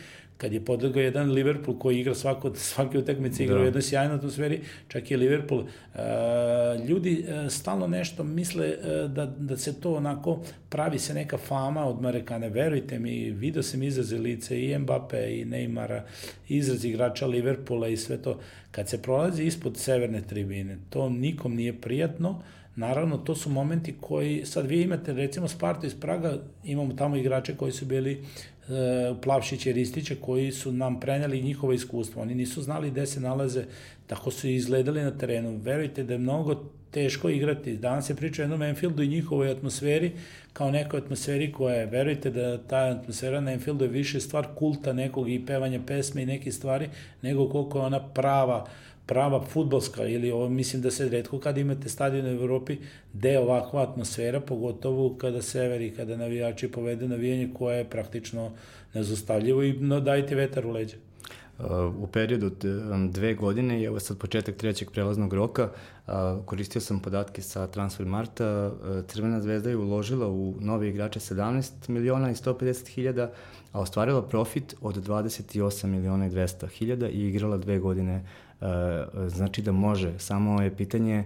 [0.42, 3.62] kad je podlegao jedan Liverpool koji igra svako, svake utakmice igra da.
[3.62, 5.60] u jednoj sjajnoj atmosferi, čak i Liverpool.
[5.60, 11.38] Uh, ljudi uh, stalno nešto misle uh, da, da se to onako pravi se neka
[11.38, 12.48] fama od Marekane.
[12.48, 16.02] Verujte mi, vidio sam izraze lice i Mbappe i Neymara,
[16.48, 18.40] izraz igrača Liverpoola i sve to.
[18.70, 22.42] Kad se prolazi ispod severne tribine, to nikom nije prijatno,
[22.76, 27.56] Naravno, to su momenti koji, sad vi imate recimo Sparta iz Praga, imamo tamo igrače
[27.56, 28.51] koji su bili E,
[29.22, 32.22] Plavšića i Ristića koji su nam preneli njihovo iskustvo.
[32.22, 33.64] Oni nisu znali gde se nalaze,
[34.06, 35.56] tako su izgledali na terenu.
[35.56, 37.76] Verujte da je mnogo teško igrati.
[37.76, 40.12] Danas se priča o jednom Enfieldu i njihovoj atmosferi,
[40.52, 44.92] kao nekoj atmosferi koja je, verujte da ta atmosfera na Enfieldu je više stvar kulta
[44.92, 46.88] nekog i pevanja pesme i neke stvari,
[47.22, 48.66] nego koliko je ona prava
[49.06, 52.76] prava futbolska ili ovo mislim da se redko kad imate stadion u Evropi
[53.12, 58.50] gde je ovakva atmosfera, pogotovo kada severi, kada navijači povedu navijanje koje je praktično
[58.94, 60.96] nezostavljivo i no, dajte vetar u leđa.
[61.98, 62.50] U periodu
[63.10, 65.68] dve godine i evo sad početak trećeg prelaznog roka
[66.44, 68.72] koristio sam podatke sa Transfer Marta.
[69.06, 73.32] Crvena zvezda je uložila u nove igrače 17 miliona i 150 hiljada,
[73.72, 78.24] a ostvarila profit od 28 miliona i 200 hiljada i igrala dve godine
[79.28, 80.18] znači da može.
[80.18, 81.24] Samo je pitanje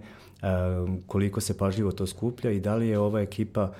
[1.07, 3.73] koliko se pažljivo to skuplja i da li je ova ekipa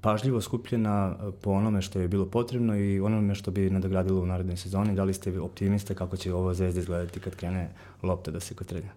[0.00, 4.56] pažljivo skupljena po onome što je bilo potrebno i onome što bi nadogradilo u narednoj
[4.56, 4.94] sezoni.
[4.94, 7.70] Da li ste optimiste kako će ova zvezda izgledati kad krene
[8.02, 8.90] lopta da se kotrenja?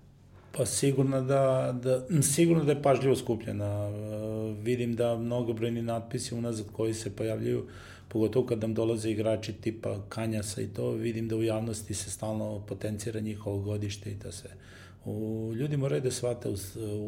[0.57, 3.89] Pa sigurno da, da, sigurno da je pažljivo skupljena.
[4.61, 7.65] Vidim da mnogobrojni natpisi unazad koji se pojavljaju
[8.15, 12.59] pogotovo kad nam dolaze igrači tipa Kanjasa i to, vidim da u javnosti se stalno
[12.67, 14.49] potencira njihovo godište i da se
[15.05, 16.55] u, ljudi moraju da shvate u,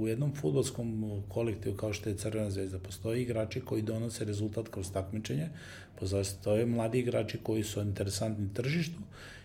[0.01, 4.91] u jednom futbolskom kolektivu kao što je Crvena zvezda postoje igrači koji donose rezultat kroz
[4.91, 5.47] takmičenje,
[5.99, 8.99] postoje mladi igrači koji su interesantni tržištu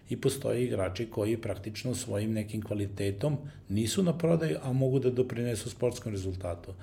[0.09, 5.71] i postoje igrači koji praktično svojim nekim kvalitetom nisu na prodaju, a mogu da doprinesu
[5.71, 6.75] sportskom rezultatu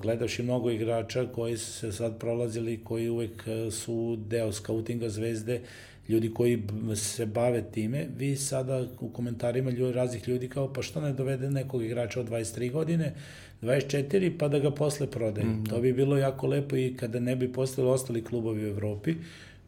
[0.00, 5.60] gledavši mnogo igrača koji su se sad prolazili, koji uvek e, su deo skautinga zvezde,
[6.08, 6.62] ljudi koji
[6.94, 11.50] se bave time, vi sada u komentarima ljudi, raznih ljudi kao pa što ne dovede
[11.50, 13.14] nekog igrača od 23 godine,
[13.62, 15.46] 24 pa da ga posle prodaje.
[15.46, 19.14] Mm, to bi bilo jako lepo i kada ne bi postali ostali klubovi u Evropi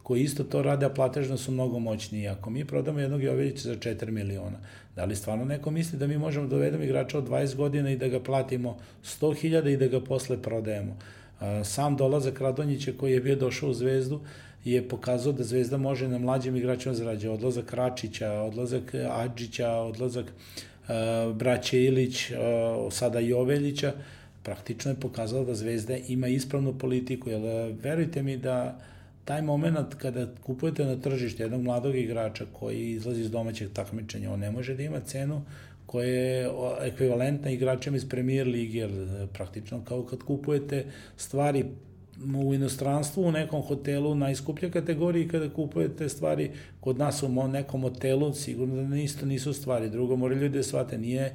[0.07, 2.27] koji isto to rade, a platežno su mnogo moćniji.
[2.27, 4.57] Ako mi prodamo jednog Joveljića za 4 miliona,
[4.95, 7.97] da li stvarno neko misli da mi možemo da dovedemo igrača od 20 godina i
[7.97, 10.95] da ga platimo 100.000 i da ga posle prodajemo?
[11.63, 14.21] Sam dolazak Radonjića koji je bio došao u Zvezdu
[14.63, 17.31] je pokazao da Zvezda može na mlađim igračima zarađa.
[17.31, 22.37] Odlazak Račića, odlazak Adžića, odlazak uh, braće Ilić, uh,
[22.93, 23.93] sada Joveljića,
[24.43, 28.79] praktično je pokazala da Zvezda ima ispravnu politiku, jer verujte mi da
[29.27, 34.39] taj moment kada kupujete na tržište jednog mladog igrača koji izlazi iz domaćeg takmičenja, on
[34.39, 35.41] ne može da ima cenu
[35.85, 36.49] koja je
[36.81, 40.85] ekvivalentna igračima iz premier ligi, jer e, praktično kao kad kupujete
[41.17, 41.65] stvari
[42.45, 48.33] u inostranstvu, u nekom hotelu najskuplja kategoriji kada kupujete stvari kod nas u nekom hotelu,
[48.33, 49.89] sigurno da isto nisu stvari.
[49.89, 51.33] Drugo, mora ljudi da shvate, nije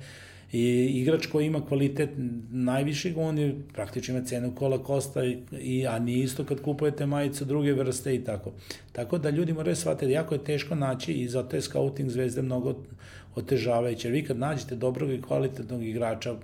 [0.53, 2.11] I igrač koji ima kvalitet
[2.51, 5.21] najvišeg, on je praktično ima cenu kola kosta,
[5.61, 8.53] i, a nije isto kad kupujete majicu druge vrste i tako.
[8.93, 12.43] Tako da ljudi moraju shvatiti, da jako je teško naći i zato je scouting zvezde
[12.43, 12.75] mnogo
[13.35, 14.09] otežavajuće.
[14.09, 16.35] Vi kad nađete dobrog i kvalitetnog igrača,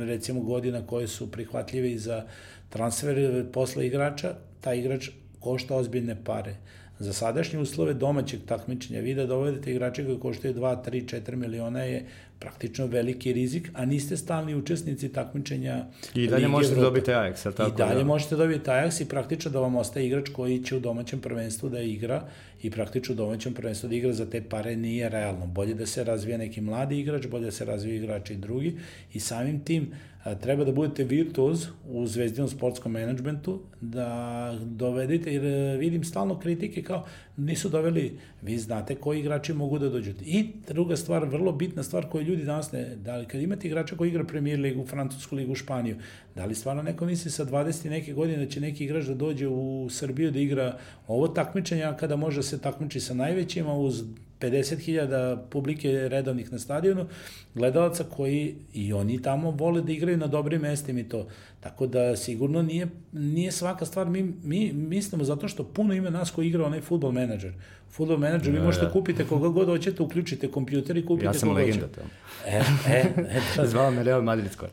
[0.00, 2.24] recimo godina koje su prihvatljive i za
[2.68, 6.56] transfer posle igrača, taj igrač košta ozbiljne pare.
[6.98, 11.82] Za sadašnje uslove domaćeg takmičenja vi da dovedete igrače koji koštaju 2, 3, 4 miliona
[11.82, 12.06] je
[12.38, 16.86] praktično veliki rizik, a niste stalni učesnici takmičenja I dalje možete Evrope.
[16.86, 17.70] dobiti Ajax, ali tako?
[17.70, 18.04] I dalje da?
[18.04, 21.80] možete dobiti Ajax i praktično da vam ostaje igrač koji će u domaćem prvenstvu da
[21.80, 22.24] igra
[22.62, 25.46] i praktično u domaćem prvenstvu da igra za te pare nije realno.
[25.46, 28.78] Bolje da se razvije neki mladi igrač, bolje da se razvije igrač i drugi
[29.12, 29.92] i samim tim
[30.40, 36.82] treba da budete virtuoz u zvezdinom sportskom menadžmentu, da dovedite, jer e, vidim stalno kritike
[36.82, 37.04] kao
[37.36, 40.10] nisu doveli, vi znate koji igrači mogu da dođu.
[40.24, 43.96] I druga stvar, vrlo bitna stvar koju ljudi danas ne, da li kad imate igrača
[43.96, 45.96] koji igra premier ligu, francusku ligu, Španiju,
[46.34, 49.48] da li stvarno neko misli sa 20 neke godine da će neki igrač da dođe
[49.48, 54.04] u Srbiju da igra ovo takmičenje, a kada može da se takmiči sa najvećima uz
[54.44, 57.06] 50.000 publike redovnih na stadionu,
[57.54, 61.26] gledalaca koji i oni tamo vole da igraju na dobrim mestima i to.
[61.60, 66.30] Tako da sigurno nije, nije svaka stvar, mi, mi mislimo zato što puno ima nas
[66.30, 67.52] koji igra onaj futbol menadžer.
[67.94, 71.86] Futbol menadžer, vi možete kupite koga god hoćete, uključite kompjuter i kupite Ja sam legenda
[71.86, 72.08] tamo.
[72.46, 73.66] E, e, e, da.
[73.70, 74.72] Zvao me Real Madrid skoro.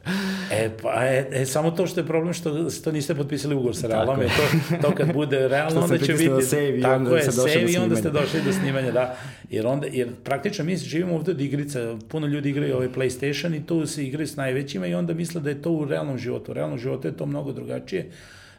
[0.52, 3.88] E, pa, e, e, samo to što je problem što, što niste potpisali ugovor sa
[3.88, 6.46] Realom, je to, to kad bude realno, onda će vidjeti.
[6.46, 9.16] Save tako onda je, save i onda ste došli do snimanja, da.
[9.50, 13.66] Jer, onda, jer praktično mi živimo ovde od igrica, puno ljudi igraju ovaj PlayStation i
[13.66, 16.52] tu se igraju s najvećima i onda misle da je to u realnom životu.
[16.52, 18.10] U realnom životu je to mnogo drugačije.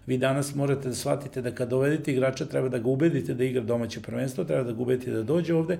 [0.07, 3.63] Vi danas morate da shvatite da kad dovedete igrača treba da ga ubedite da igra
[3.63, 5.79] domaće prvenstvo, treba da ga ubedite da dođe ovde, e,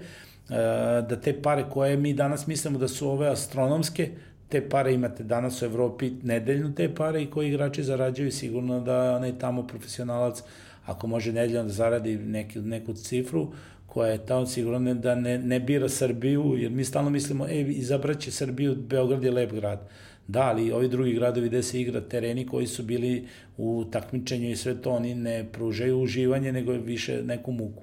[1.09, 4.11] da te pare koje mi danas mislimo da su ove astronomske,
[4.49, 9.17] te pare imate danas u Evropi nedeljno te pare i koji igrači zarađuju sigurno da
[9.17, 10.43] onaj tamo profesionalac
[10.87, 13.49] ako može nedeljno da zaradi neki, neku cifru
[13.87, 18.31] koja je tamo sigurno da ne, ne bira Srbiju, jer mi stalno mislimo, e, izabraće
[18.31, 19.89] Srbiju, Beograd je lep grad.
[20.33, 24.57] Da, ali ovi drugi gradovi gde se igra tereni koji su bili u takmičenju i
[24.57, 27.83] sve to, oni ne pružaju uživanje, nego više neku muku.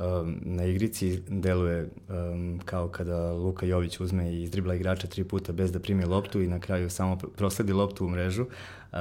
[0.00, 5.52] Um, na igrici deluje um, kao kada Luka Jović uzme i izdribla igrača tri puta
[5.52, 8.46] bez da primi loptu i na kraju samo prosledi loptu u mrežu.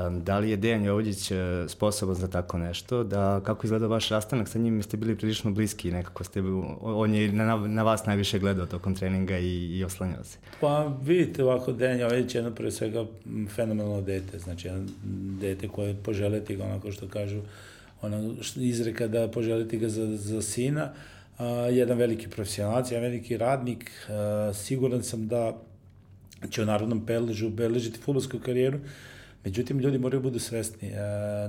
[0.07, 3.03] Um, da li je Dejan Jović uh, sposoban za tako nešto?
[3.03, 4.83] Da, kako izgleda vaš rastanak sa njim?
[4.83, 6.43] Ste bili prilično bliski nekako ste,
[6.81, 10.37] on je na, na vas najviše gledao tokom treninga i, i oslanjao se.
[10.61, 13.05] Pa vidite ovako, Dejan Jović je jedno pre svega
[13.55, 14.83] fenomenalno dete, znači jedno
[15.41, 17.41] dete koje poželiti ga onako što kažu
[18.01, 20.93] ona izreka da poželiti ga za, za sina,
[21.37, 25.57] a, jedan veliki profesionalac, jedan veliki radnik, a, siguran sam da
[26.49, 28.79] će u narodnom peležu beležiti futbolsku karijeru,
[29.43, 30.91] Međutim, ljudi moraju budu svesni.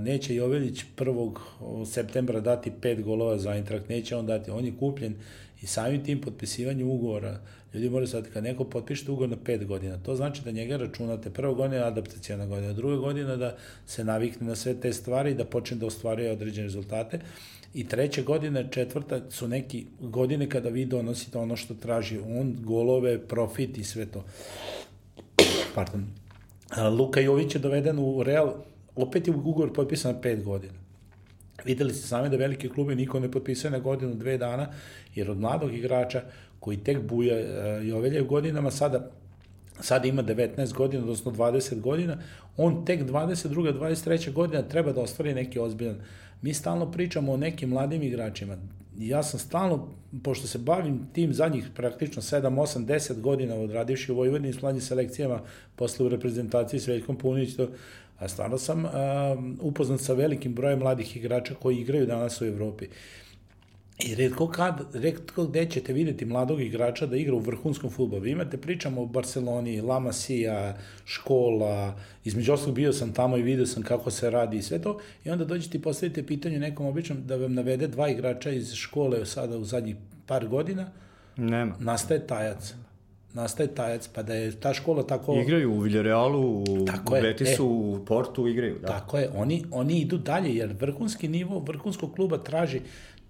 [0.01, 1.86] Neće Jovelić 1.
[1.86, 4.51] septembra dati pet golova za Eintracht, neće on dati.
[4.51, 5.14] On je kupljen
[5.62, 7.40] i samim tim potpisivanjem ugovora
[7.75, 11.31] Ljudi moraju sad, kad neko potpiše ugovor na 5 godina, to znači da njega računate
[11.31, 13.57] prva godina adaptacijana godina, druga godina da
[13.87, 17.21] se navikne na sve te stvari i da počne da ostvaruje određene rezultate.
[17.75, 23.18] I treća godina, četvrta su neki godine kada vi donosite ono što traži on, golove,
[23.18, 24.25] profit i sve to.
[25.75, 26.07] Pardon.
[26.99, 28.55] Luka Jović je doveden u Real,
[28.97, 30.75] opet je ugovor potpisan na 5 godina.
[31.64, 34.68] Videli ste sami da velike klube niko ne potpisuje na godinu, dve dana,
[35.14, 36.23] jer od mladog igrača
[36.61, 39.11] koji tek buja e, i ovelja godinama, sada
[39.80, 42.18] sada ima 19 godina, odnosno 20 godina,
[42.56, 43.78] on tek 22.
[43.78, 44.32] 23.
[44.32, 45.96] godina treba da ostvari neki ozbiljan.
[46.42, 48.56] Mi stalno pričamo o nekim mladim igračima.
[48.98, 49.88] Ja sam stalno,
[50.22, 54.80] pošto se bavim tim zadnjih praktično 7, 8, 10 godina odradivši u Vojvodini s mlađim
[54.80, 55.40] selekcijama,
[55.76, 57.68] posle u reprezentaciji s Veljkom Punić, to,
[58.18, 58.90] a stvarno sam uh,
[59.61, 62.86] upoznat sa velikim brojem mladih igrača koji igraju danas u Evropi.
[64.05, 68.26] I redko kad, redko gde ćete videti mladog igrača da igra u vrhunskom futbolu.
[68.26, 73.82] Imate, pričamo o Barceloni, La Masia, škola, između ostalog bio sam tamo i video sam
[73.82, 77.36] kako se radi i sve to, i onda dođete i postavite pitanje nekom običnom da
[77.36, 79.96] vam navede dva igrača iz škole sada u zadnjih
[80.26, 80.90] par godina,
[81.36, 81.74] Nema.
[81.80, 82.74] nastaje tajac
[83.34, 85.34] nastaje tajac, pa da je ta škola tako...
[85.34, 88.78] Igraju u Villarealu, u, tako u Betisu, e, u Portu igraju.
[88.82, 88.86] Da.
[88.86, 92.80] Tako je, oni, oni idu dalje, jer vrhunski nivo vrhunskog kluba traži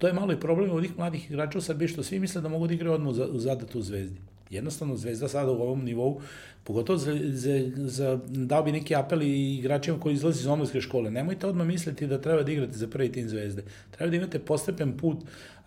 [0.01, 2.67] To je malo i problem ovih mladih igrača u Srbiji, što svi misle da mogu
[2.67, 4.17] da igraju odmah u zadatu u Zvezdi.
[4.51, 6.21] Jednostavno, Zvezda sada u ovom nivou,
[6.63, 11.11] pogotovo za, za, za dao bi neki apel i igračima koji izlazi iz omladske škole.
[11.11, 13.63] Nemojte odmah misliti da treba da igrate za prvi tim Zvezde.
[13.91, 15.17] Treba da imate postepen put.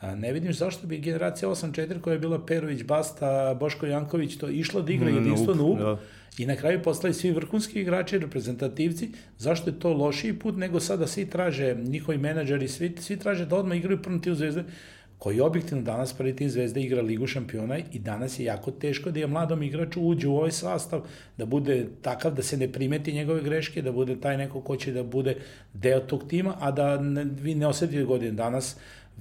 [0.01, 4.49] A ne vidim zašto bi generacija 8-4 koja je bila Perović, Basta, Boško Janković to
[4.49, 5.79] išla da igra mm, jedinstvo NUP.
[5.79, 5.99] Da
[6.39, 11.07] i na kraju postali svi vrhunski igrači, reprezentativci, zašto je to lošiji put nego sada
[11.07, 14.65] svi traže, njihovi menadžeri, svi, svi traže da odmah igraju prvom tim zvezde,
[15.19, 19.21] koji objektivno danas prvi tim zvezde igra Ligu šampiona i danas je jako teško da
[19.21, 21.01] je mladom igraču uđe u ovaj sastav,
[21.39, 24.93] da bude takav da se ne primeti njegove greške, da bude taj neko ko će
[24.93, 25.37] da bude
[25.73, 28.33] deo tog tima, a da ne, vi ne osetite godine.
[28.33, 28.77] Danas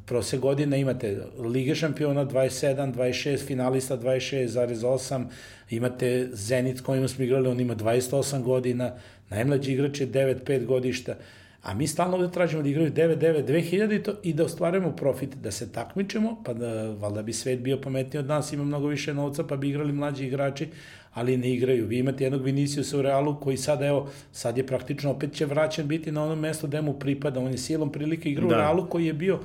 [0.05, 5.25] prose godine imate Lige šampiona 27, 26, finalista 26,8,
[5.69, 8.93] imate Zenit kojima smo igrali, on ima 28 godina,
[9.29, 11.15] najmlađi igrač je 9-5 godišta,
[11.63, 15.35] a mi stalno ovde tražimo da igraju 9-9, 2000 i, to, i da ostvarujemo profit,
[15.35, 19.13] da se takmičemo, pa da valjda bi svet bio pametniji od nas, ima mnogo više
[19.13, 20.67] novca, pa bi igrali mlađi igrači,
[21.13, 21.87] ali ne igraju.
[21.87, 25.87] Vi imate jednog Viniciusa u Realu koji sad, evo, sad je praktično opet će vraćan
[25.87, 27.39] biti na ono mesto gde mu pripada.
[27.39, 28.55] On je silom prilike igra da.
[28.55, 29.39] u Realu koji je bio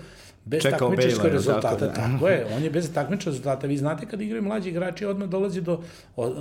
[0.49, 1.77] bez Čekao takmičarskog rezultata.
[1.77, 1.93] Tako, da.
[1.93, 3.67] tako je, on je bez takmičarskog rezultata.
[3.67, 5.81] Vi znate kad igraju mlađi igrači, odmah dolazi do,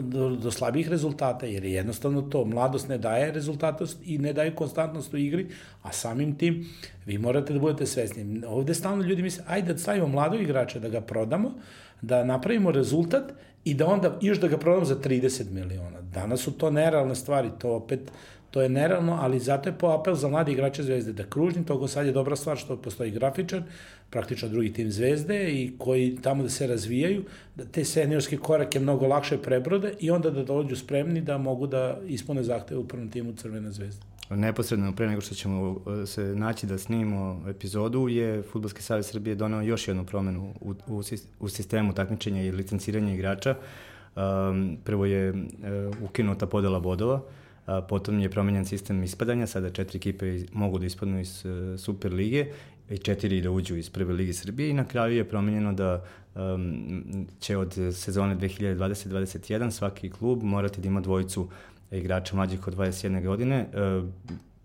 [0.01, 4.55] do, do slabih rezultata, jer je jednostavno to, mladost ne daje rezultatost i ne daje
[4.55, 5.47] konstantnost u igri,
[5.83, 6.65] a samim tim
[7.05, 8.41] vi morate da budete svesni.
[8.47, 11.51] Ovde stalno ljudi misle, ajde da stavimo mladog igrača, da ga prodamo,
[12.01, 13.33] da napravimo rezultat
[13.63, 16.01] i da onda još da ga prodamo za 30 miliona.
[16.01, 18.11] Danas su to nerealne stvari, to opet
[18.51, 21.87] To je nerealno, ali zato je po apel za mladi igrače Zvezde da kružni, toga
[21.87, 23.61] sad je dobra stvar što postoji grafičar,
[24.09, 27.23] praktično drugi tim Zvezde i koji tamo da se razvijaju,
[27.55, 31.99] da te seniorske korake mnogo lakše prebrode i onda da dođu spremni da mogu da
[32.07, 34.01] ispune zahteve u prvom timu Crvene zvezde.
[34.29, 39.35] Neposredno pre nego što ćemo uh, se naći da snimimo epizodu je Futbolski savez Srbije
[39.35, 41.01] donao još jednu promenu u, u,
[41.39, 43.55] u sistemu takmičenja i licenciranja igrača.
[44.15, 45.37] Um, prvo je uh,
[46.03, 47.21] ukinuta podela bodova, A,
[47.89, 52.45] potom je promenjen sistem ispadanja, sada četiri ekipe mogu da ispadnu iz uh, Super lige
[52.89, 56.03] i četiri da uđu iz Prve lige Srbije i na kraju je promenjeno da
[57.39, 61.47] će od sezone 2020-2021 svaki klub morati da ima dvojicu
[61.91, 63.65] igrača mlađih od 21 godine.
[63.73, 64.09] Uh,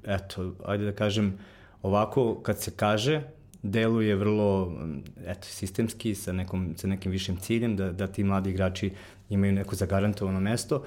[0.04, 1.38] eto, ajde da kažem,
[1.82, 3.22] ovako kad se kaže,
[3.62, 4.78] deluje vrlo
[5.26, 8.90] eto, sistemski sa, nekom, sa nekim višim ciljem da, da ti mladi igrači
[9.28, 10.84] imaju neko zagarantovano mesto.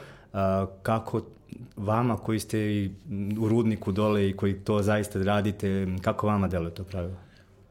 [0.83, 1.21] Kako
[1.77, 2.89] vama koji ste i
[3.39, 7.15] u rudniku dole i koji to zaista radite, kako vama deluje to pravilo?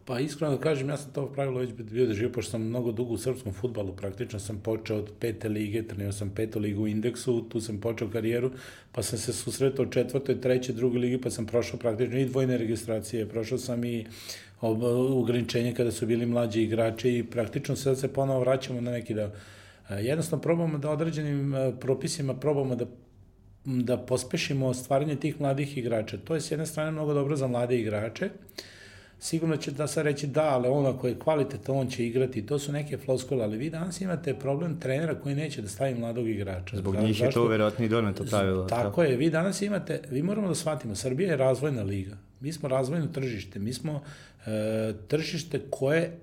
[0.07, 2.93] Pa iskreno da kažem, ja sam to pravilo već bio da živio, pošto sam mnogo
[2.93, 6.89] dugo u srpskom futbalu, praktično sam počeo od pete lige, trenirao sam petu ligu u
[6.89, 8.51] indeksu, tu sam počeo karijeru,
[8.93, 12.59] pa sam se susretao u četvrtoj, trećoj, drugoj ligi, pa sam prošao praktično i dvojne
[12.59, 14.07] registracije, prošao sam i
[14.61, 19.31] ograničenje kada su bili mlađi igrači i praktično sad se ponovo vraćamo na neki deo.
[19.91, 22.87] Jednostavno probamo da određenim propisima probamo da
[23.65, 26.19] da pospešimo stvaranje tih mladih igrača.
[26.25, 28.31] To je s jedne strane mnogo dobro za mlade igrače,
[29.21, 32.47] sigurno će da sad reći da, ali on ako je kvalitetan, on će igrati.
[32.47, 36.29] To su neke floskole, ali vi danas imate problem trenera koji neće da stavi mladog
[36.29, 36.77] igrača.
[36.77, 38.65] Zbog njih je to verovatno i doneto pravilo.
[38.67, 42.17] Tako, tako je, vi danas imate, vi moramo da shvatimo, Srbija je razvojna liga.
[42.41, 44.03] Mi smo razvojno tržište, mi smo
[44.47, 46.19] e, tržište koje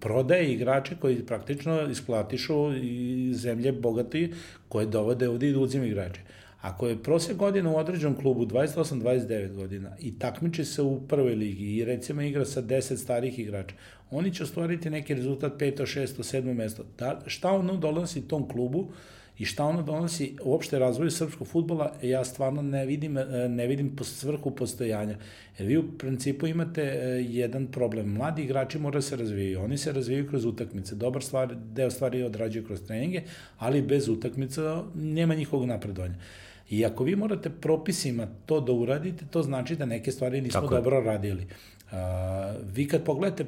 [0.00, 4.32] prodaje igrače koji praktično isplatišu i zemlje bogati
[4.68, 6.20] koje dovode ovde i da uzim igrače.
[6.60, 11.76] Ako je prosjek godina u određenom klubu 28-29 godina i takmiči se u prvoj ligi
[11.76, 13.74] i recimo igra sa 10 starih igrača,
[14.10, 15.80] oni će ostvariti neki rezultat 5.
[15.82, 16.06] 6.
[16.06, 16.54] 7.
[16.54, 16.84] mesto.
[16.98, 18.88] Da, šta ono donosi tom klubu
[19.38, 23.18] i šta ono donosi uopšte razvoju srpskog futbola, ja stvarno ne vidim,
[23.48, 25.16] ne vidim svrhu postojanja.
[25.58, 28.12] Jer vi u principu imate e, jedan problem.
[28.12, 29.60] Mladi igrači moraju se razvijaju.
[29.60, 30.94] Oni se razvijaju kroz utakmice.
[30.94, 33.22] Dobar stvar, deo stvari odrađuju kroz treninge,
[33.58, 36.14] ali bez utakmica nema njihovog napredovanja.
[36.70, 40.74] I ako vi morate propisima to da uradite, to znači da neke stvari nismo Tako
[40.74, 41.46] dobro radili.
[41.92, 41.96] Uh,
[42.74, 43.44] vi kad pogledate,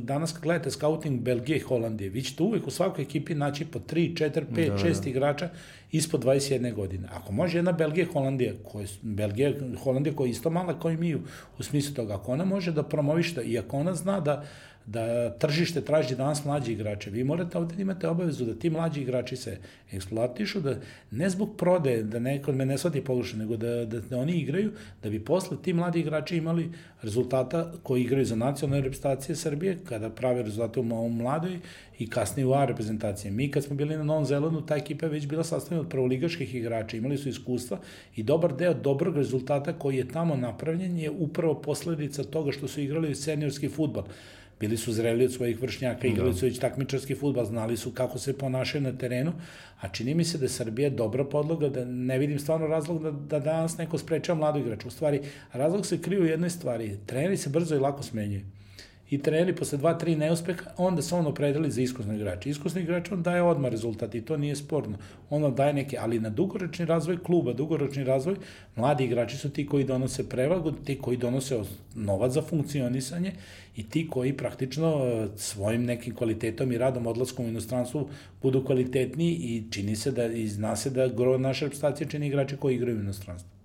[0.00, 3.78] danas kad gledate scouting Belgije i Holandije, vi ćete uvek u svakoj ekipi naći po
[3.78, 5.10] 3, 4, 5, da, 6 da.
[5.10, 5.48] igrača
[5.92, 7.08] ispod 21 godine.
[7.12, 10.96] Ako može jedna Belgija i Holandija, koja, Belgija Holandija koja je isto mala kao i
[10.96, 11.20] mi u,
[11.58, 14.44] u smislu toga, ako ona može da promovišta i ako ona zna da
[14.90, 17.10] da tržište traži danas mlađi igrače.
[17.10, 19.58] Vi morate ovde da imate obavezu da ti mlađi igrači se
[19.92, 20.76] eksploatišu, da
[21.10, 24.72] ne zbog prode, da neko me ne shvati poglušno, nego da, da, da oni igraju,
[25.02, 26.70] da bi posle ti mladi igrači imali
[27.02, 31.58] rezultata koji igraju za nacionalne reprezentacije Srbije, kada prave rezultate u, mladoj
[31.98, 33.30] i kasnije u A reprezentacije.
[33.30, 36.54] Mi kad smo bili na Novom Zelandu, ta ekipa je već bila sastavljena od prvoligaških
[36.54, 37.78] igrača, imali su iskustva
[38.16, 42.80] i dobar deo dobrog rezultata koji je tamo napravljen je upravo posledica toga što su
[42.80, 44.04] igrali seniorski futbal
[44.60, 46.08] bili su zreli od svojih vršnjaka, da.
[46.08, 49.32] igrali su već takmičarski futbal, znali su kako se ponašaju na terenu,
[49.80, 53.10] a čini mi se da je Srbija dobra podloga, da ne vidim stvarno razlog da,
[53.10, 54.88] da danas neko sprečava mladu igrača.
[54.88, 55.20] U stvari,
[55.52, 58.57] razlog se kriju u jednoj stvari, treneri se brzo i lako smenjuju
[59.10, 62.46] i treneri posle 2-3 neuspeha, onda se on opredeli za iskusni igrač.
[62.46, 64.98] Iskusni igrač on daje odmah rezultat i to nije sporno.
[65.30, 68.36] On daje neke, ali na dugoročni razvoj kluba, dugoročni razvoj,
[68.76, 71.60] mladi igrači su ti koji donose prevagu, ti koji donose
[71.94, 73.32] novac za funkcionisanje
[73.76, 78.08] i ti koji praktično e, svojim nekim kvalitetom i radom odlaskom u inostranstvu
[78.42, 82.56] budu kvalitetni i čini se da, i zna se da gro naše reprezentacije čini igrači
[82.56, 83.57] koji igraju u inostranstvu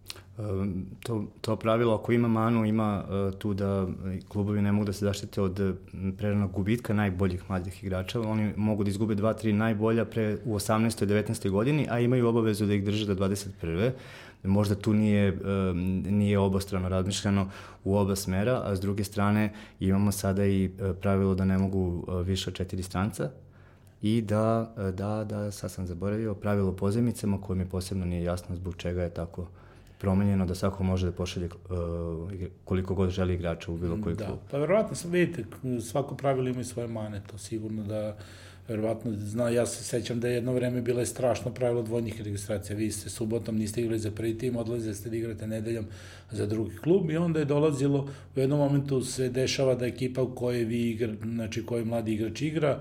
[1.03, 3.87] to, to pravilo ako ima manu ima uh, tu da
[4.27, 5.77] klubovi ne mogu da se zaštite od
[6.17, 8.21] preranog gubitka najboljih mladih igrača.
[8.21, 11.05] Oni mogu da izgube 2-3 najbolja pre u 18.
[11.05, 11.49] 19.
[11.49, 13.91] godini, a imaju obavezu da ih drže do 21.
[14.43, 15.39] Možda tu nije, uh,
[16.11, 17.49] nije obostrano razmišljeno
[17.83, 20.71] u oba smera, a s druge strane imamo sada i
[21.01, 23.29] pravilo da ne mogu više od četiri stranca,
[24.01, 28.75] i da, da, da, sad sam zaboravio, pravilo pozemicama koje mi posebno nije jasno zbog
[28.75, 29.47] čega je tako
[30.03, 32.31] promenjeno da svako može da pošalje uh,
[32.63, 34.25] koliko god želi igrača u bilo koji da.
[34.25, 34.39] klub.
[34.51, 35.45] Pa verovatno sam vidite,
[35.81, 38.17] svako pravilo ima i svoje mane, to sigurno da
[38.67, 42.75] verovatno zna, ja se sećam da je jedno vreme bilo je strašno pravilo dvojnih registracija.
[42.75, 45.85] Vi ste subotom niste igrali za prvi tim, odlazili ste da igrate nedeljom
[46.31, 50.35] za drugi klub i onda je dolazilo, u jednom momentu se dešava da ekipa u
[50.35, 52.79] kojoj vi igra, znači koji mladi igrač igra,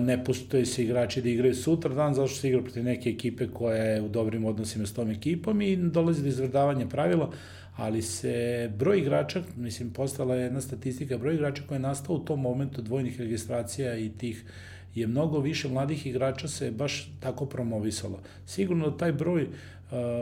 [0.00, 3.46] ne postoji se igrači da igraju sutra dan, zato što se igra protiv neke ekipe
[3.46, 7.30] koja je u dobrim odnosima s tom ekipom i dolazi do izvrdavanja pravila,
[7.76, 12.24] ali se broj igrača, mislim, postala je jedna statistika, broj igrača koja je nastao u
[12.24, 14.44] tom momentu dvojnih registracija i tih
[14.94, 18.20] je mnogo više mladih igrača se baš tako promovisalo.
[18.46, 19.48] Sigurno da taj broj uh,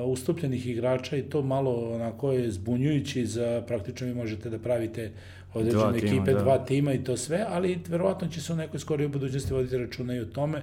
[0.07, 5.13] ustupljenih igrača i to malo onako je zbunjujući za praktično vi možete da pravite
[5.57, 6.43] određene dva ekipe, tima, da.
[6.43, 10.15] dva tima i to sve, ali verovatno će se u nekoj skorijoj budućnosti voditi računa
[10.15, 10.63] i o tome,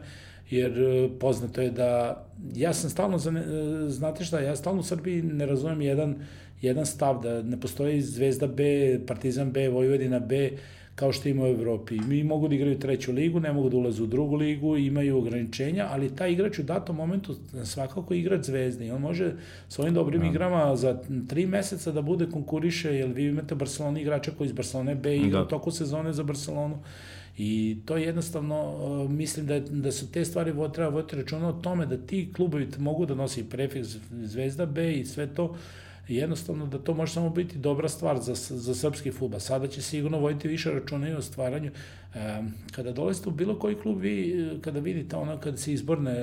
[0.50, 2.24] jer e, poznato je da
[2.56, 6.16] ja sam stalno, e, znate šta, ja stalno u Srbiji ne razumem jedan,
[6.62, 10.50] jedan stav da ne postoji Zvezda B, Partizan B, Vojvodina B,
[10.96, 12.00] kao što ima u Evropi.
[12.00, 15.88] Mi mogu da igraju treću ligu, ne mogu da ulaze u drugu ligu, imaju ograničenja,
[15.90, 19.32] ali taj igrač u datom momentu svakako igrač zvezde i on može
[19.70, 20.22] svojim dobrim.
[20.22, 20.28] Da.
[20.28, 24.96] igrama za tri meseca da bude konkuriše, jer vi imate Barcelona igrača koji iz Barcelone
[24.96, 25.48] B igra da.
[25.48, 26.80] toku sezone za Barcelonu.
[27.38, 31.54] I to je jednostavno, mislim da, da su te stvari vo, treba voditi računa o
[31.54, 35.56] tome da ti klubovi mogu da nosi prefiks Zvezda B i sve to,
[36.08, 39.40] jednostavno da to može samo biti dobra stvar za, za srpski futbal.
[39.40, 41.72] Sada će sigurno voditi više računa i o stvaranju.
[42.72, 46.16] Kada dolazite u bilo koji klub, vi, kada vidite ono, kada se izborne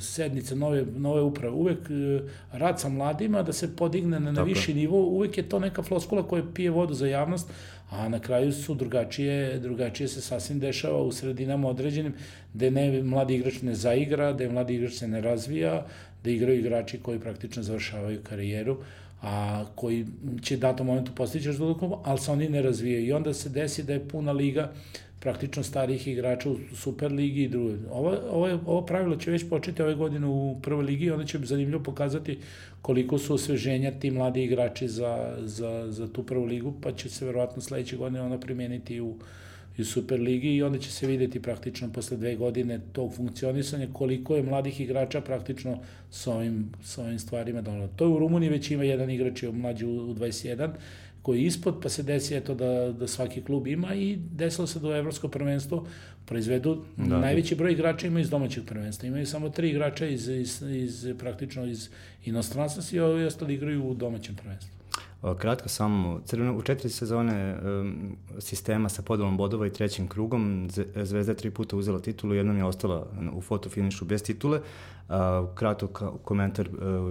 [0.00, 2.20] sednice nove, nove uprave, uvek e,
[2.52, 6.22] rad sa mladima da se podigne na, na viši nivo, uvek je to neka floskula
[6.28, 7.50] koja pije vodu za javnost,
[7.90, 12.14] a na kraju su drugačije, drugačije se sasvim dešava u sredinama određenim,
[12.54, 15.86] gde ne, mladi igrač ne zaigra, gde mladi igrač se ne razvija,
[16.24, 18.78] da igraju igrači koji praktično završavaju karijeru,
[19.22, 20.06] a koji
[20.42, 23.06] će datom momentu postići rezultat ali se oni ne razvijaju.
[23.06, 24.72] I onda se desi da je puna liga
[25.20, 27.74] praktično starih igrača u Superligi i druge.
[27.90, 31.38] Ovo, ovo, ovo pravilo će već početi ove godine u prvoj ligi i onda će
[31.42, 32.38] zanimljivo pokazati
[32.82, 37.26] koliko su osveženja ti mladi igrači za, za, za tu prvu ligu, pa će se
[37.26, 39.14] verovatno sledeće godine ona primeniti u,
[39.78, 44.42] u Superligi i onda će se videti praktično posle dve godine tog funkcionisanja koliko je
[44.42, 45.78] mladih igrača praktično
[46.10, 47.88] s ovim, s ovim stvarima donalo.
[47.96, 50.70] To je u Rumuniji već ima jedan igrač je mlađi u, u 21,
[51.22, 54.80] koji je ispod, pa se desi eto da, da svaki klub ima i desilo se
[54.80, 55.86] da u Evropsko prvenstvo
[56.26, 57.18] proizvedu da.
[57.18, 59.08] najveći broj igrača ima iz domaćeg prvenstva.
[59.08, 61.88] Imaju samo tri igrača iz, iz, iz praktično iz
[62.24, 64.81] inostranstva, svi ovi ostali igraju u domaćem prvenstvu.
[65.38, 70.68] Kratko samo, Crveno, u četiri sezone um, sistema sa podelom bodova i trećim krugom,
[71.02, 74.58] Zvezda je tri puta uzela titulu, jednom je ostala u fotofinišu bez titule.
[74.58, 75.14] Uh,
[75.54, 76.68] kratok komentar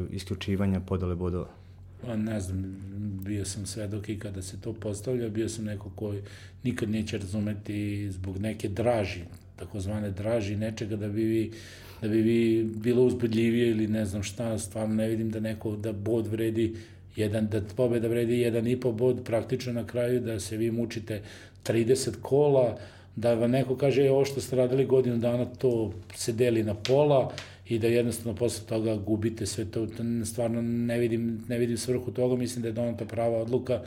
[0.09, 1.47] isključivanja podele bodova.
[2.05, 2.75] Pa ne znam,
[3.25, 6.21] bio sam svedok i kada se to postavlja, bio sam neko koji
[6.63, 9.21] nikad neće razumeti zbog neke draži,
[9.55, 11.51] takozvane draži nečega da bi vi
[12.01, 15.93] da bi vi bilo uzbudljivije ili ne znam šta, stvarno ne vidim da neko, da
[15.93, 16.75] bod vredi
[17.15, 21.21] jedan, da pobeda vredi jedan i po bod, praktično na kraju da se vi mučite
[21.63, 22.77] 30 kola,
[23.15, 27.31] da vam neko kaže, ovo što ste radili godinu dana, to se deli na pola,
[27.71, 29.87] i da jednostavno posle toga gubite sve to,
[30.25, 33.81] stvarno ne vidim, ne vidim svrhu toga, mislim da je donata prava odluka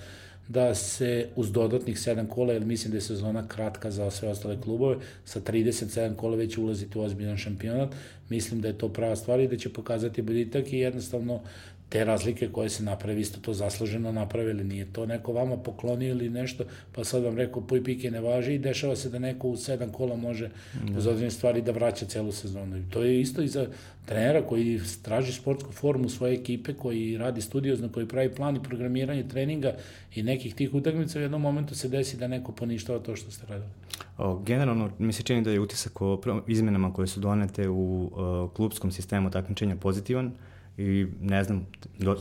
[0.49, 4.61] da se uz dodatnih 7 kola, jer mislim da je sezona kratka za sve ostale
[4.61, 7.95] klubove, sa 37 kola već ulaziti u ozbiljan šampionat,
[8.29, 11.41] mislim da je to prava stvar i da će pokazati boljitak i jednostavno
[11.89, 16.31] te razlike koje se napravi, isto to zasluženo napravili, nije to neko vama poklonio ili
[16.31, 19.57] nešto, pa sad vam rekao puj pike ne važi i dešava se da neko u
[19.57, 20.51] sedam kola može
[20.83, 20.99] da.
[20.99, 22.79] uz određene stvari da vraća celu sezonu.
[22.79, 23.67] I to je isto i za
[24.07, 29.29] trenera koji traži sportsku formu svoje ekipe, koji radi studiozno, koji pravi plan i programiranje
[29.29, 29.75] treninga
[30.15, 33.47] i nekih tih utakmica, u jednom momentu se desi da neko poništava to što ste
[33.47, 33.71] radili.
[34.19, 38.51] O, generalno, mi se čini da je utisak o izmenama koje su donete u uh,
[38.53, 40.33] klubskom sistemu takmičenja pozitivan,
[40.79, 41.67] i ne znam,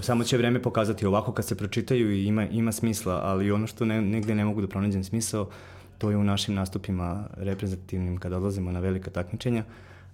[0.01, 3.85] samo će vreme pokazati ovako kad se pročitaju i ima, ima smisla, ali ono što
[3.85, 5.49] ne, negde ne mogu da pronađem smisao,
[5.97, 9.63] to je u našim nastupima reprezentativnim kada odlazimo na velika takmičenja.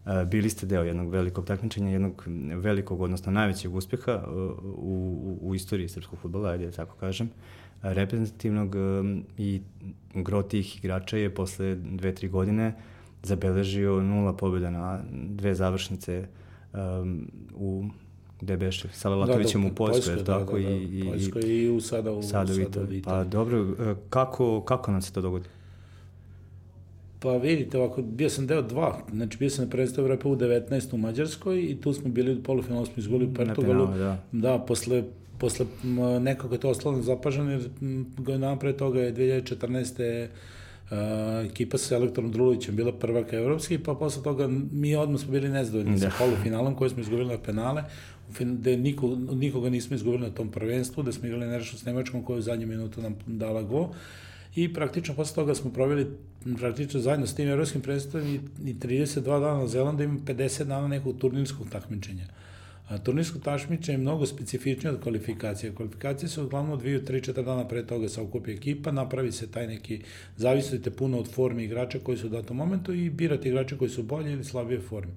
[0.05, 2.23] E, bili ste deo jednog velikog takmičenja, jednog
[2.55, 7.29] velikog, odnosno najvećeg uspeha e, u, u, u istoriji srpskog futbola, ajde da tako kažem,
[7.81, 8.79] reprezentativnog e,
[9.37, 9.61] i
[10.13, 12.73] gro tih igrača je posle dve, tri godine
[13.23, 16.27] zabeležio nula pobjeda na dve završnice
[16.73, 17.89] um, u
[18.41, 21.41] gde beše, sa Latovićem da, da, u Poljskoj, Poljskoj tako, da, da, i, i, Poljskoj
[21.41, 23.01] i u sada u, sada u Italiji.
[23.01, 25.45] Pa dobro, e, kako, kako nam se to dogodi?
[27.19, 30.93] Pa vidite, ovako, bio sam deo dva, znači bio sam na predstavu Evrope u 19.
[30.93, 33.87] u Mađarskoj i tu smo bili u polufinalu, smo izgubili u Portugalu.
[33.87, 34.17] Da.
[34.31, 35.03] da, posle,
[35.37, 35.65] posle
[36.21, 37.69] nekako je to ostalo zapaženo, jer
[38.17, 40.23] godina pre toga je 2014.
[40.25, 40.29] Uh,
[41.45, 45.99] ekipa sa Elektorom Drulovićem bila prvaka evropski, pa posle toga mi odmah smo bili nezadovoljni
[45.99, 46.09] da.
[46.09, 47.83] sa polufinalom koji smo izgubili na penale
[48.39, 52.35] da niko, nikoga nismo izgubili na tom prvenstvu, da smo igrali nešto s Nemačkom koja
[52.35, 53.89] je u zadnju minutu nam dala go
[54.55, 56.07] i praktično posle toga smo proveli
[56.57, 60.87] praktično zajedno s tim evropskim predstavom i, i 32 dana na Zelanda ima 50 dana
[60.87, 62.25] nekog turnirskog takmičenja.
[62.87, 65.75] A turnirsko takmičenje je mnogo specifičnije od kvalifikacije.
[65.75, 70.01] Kvalifikacije se uglavnom odviju 3-4 dana pre toga sa okupi ekipa, napravi se taj neki,
[70.37, 74.03] zavisite puno od forme igrača koji su u datom momentu i birate igrače koji su
[74.03, 75.13] bolje ili slabije forme.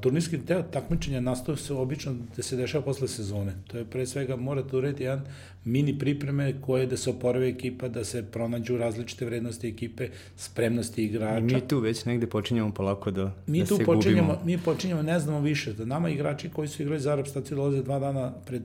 [0.00, 3.52] Turnirski deo takmičenja nastaje se obično da se dešava posle sezone.
[3.66, 5.24] To je pre svega morate urediti jedan
[5.64, 11.40] mini pripreme koje da se oporave ekipa, da se pronađu različite vrednosti ekipe, spremnosti igrača.
[11.40, 14.46] Mi tu već negde počinjamo polako da, mi da tu se počinjamo, gubimo.
[14.46, 17.82] Mi počinjamo, ne znamo više, da nama igrači koji su igrali za Arab staciju dolaze
[17.82, 18.62] dva dana pred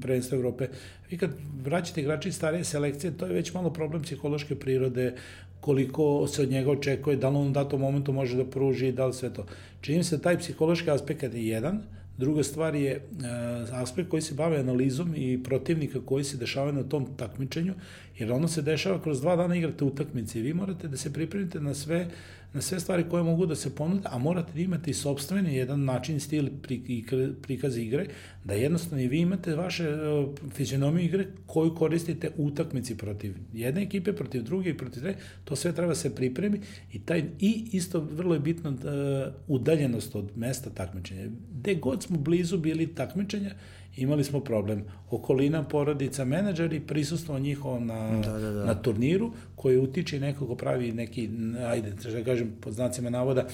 [0.00, 0.68] prvenstvo Evrope.
[1.10, 1.30] Vi kad
[1.64, 5.14] vraćate igrači starije selekcije, to je već malo problem psihološke prirode,
[5.60, 8.92] koliko se od njega očekuje, da li on u datom momentu može da pruži i
[8.92, 9.46] da li sve to.
[9.80, 11.82] Čini se da taj psihološki aspekt je jedan,
[12.18, 13.00] Druga stvar je e,
[13.72, 17.74] aspekt koji se bave analizom i protivnika koji se dešavaju na tom takmičenju,
[18.18, 21.60] jer ono se dešava kroz dva dana igrate utakmice i vi morate da se pripremite
[21.60, 22.08] na sve
[22.52, 25.84] na sve stvari koje mogu da se ponude, a morate da imate i sobstveni jedan
[25.84, 26.48] način, stil
[27.42, 28.06] prikaz igre,
[28.44, 33.82] da jednostavno i vi imate vaše uh, fizionomiju igre koju koristite u utakmici protiv jedne
[33.82, 35.14] ekipe, protiv druge i protiv tre,
[35.44, 36.60] to sve treba se pripremi
[36.92, 38.78] i taj i isto vrlo je bitno uh,
[39.48, 41.28] udaljenost od mesta takmičenja.
[41.52, 43.54] Gde god smo blizu bili takmičenja,
[43.98, 44.84] imali smo problem.
[45.10, 48.64] Okolina, porodica, menadžeri, prisustvo njihovo na, da, da, da.
[48.64, 51.30] na turniru, koji utiče nekako pravi neki,
[51.66, 53.46] ajde, da kažem, pod znacima navoda,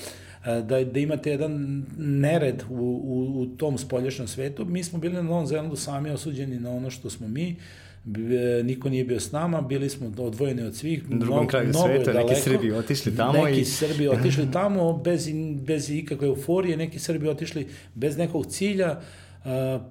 [0.45, 2.75] da, da imate jedan nered u,
[3.05, 4.65] u, u tom spolješnom svetu.
[4.65, 7.57] Mi smo bili na Novom Zelandu sami osuđeni na ono što smo mi,
[8.65, 11.11] niko nije bio s nama, bili smo odvojeni od svih.
[11.11, 13.45] Na drugom kraju sveta, daleko, neki Srbi otišli tamo.
[13.45, 13.65] Neki i...
[13.65, 15.29] Srbi otišli tamo bez,
[15.67, 19.01] bez ikakve euforije, neki Srbi otišli bez nekog cilja,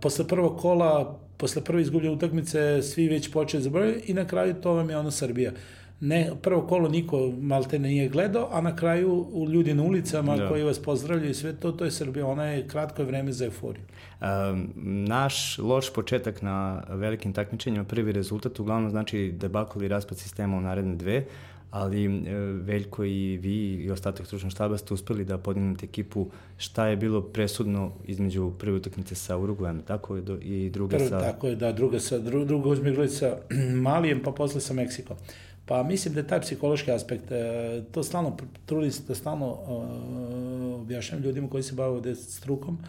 [0.01, 4.73] posle prvog kola, posle prve izgubljene utakmice, svi već počeli zaboraviti i na kraju to
[4.73, 5.51] vam je ono Srbija.
[5.99, 10.47] Ne, prvo kolo niko malte nije gledao, a na kraju ljudi na ulicama da.
[10.49, 12.27] koji vas pozdravljaju i sve to, to je Srbija.
[12.27, 13.83] Ona je kratko vreme za euforiju.
[14.21, 14.73] Um,
[15.07, 20.61] naš loš početak na velikim takmičenjima, prvi rezultat uglavnom znači debakl i raspad sistema u
[20.61, 21.25] naredne dve,
[21.73, 26.27] ali e, Veljko i vi i ostatak stručnog štaba ste uspeli da podignete ekipu.
[26.57, 31.19] Šta je bilo presudno između prve utakmice sa Uruguajem, tako je, i druga sa...
[31.19, 33.37] Tako je, da, druga, sa, dru, druga igrali sa
[33.87, 35.17] Malijem, pa posle sa Meksikom.
[35.65, 40.81] Pa mislim da je taj psihološki aspekt, e, to stalno, trudim se da stalno uh,
[40.81, 42.85] objašnjam ljudima koji se bave ovde strukom, uh,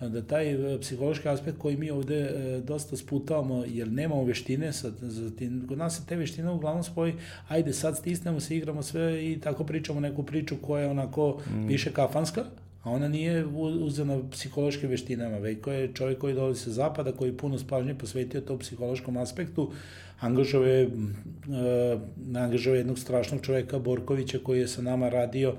[0.00, 4.94] da taj e, psihološki aspekt koji mi ovde e, dosta sputavamo, jer nemamo veštine, sad,
[5.00, 7.14] za tim, kod nas se te veštine uglavnom spoji,
[7.48, 11.66] ajde sad stisnemo se, igramo sve i tako pričamo neku priču koja je onako mm.
[11.66, 12.44] više kafanska,
[12.82, 13.46] a ona nije
[13.80, 18.58] uzena psihološke veštinama, Vejko je čovjek koji dolazi sa zapada, koji puno spažnje posvetio tom
[18.58, 19.72] psihološkom aspektu,
[20.20, 22.00] angažao je, uh,
[22.36, 25.56] angažao jednog strašnog čoveka, Borkovića, koji je sa nama radio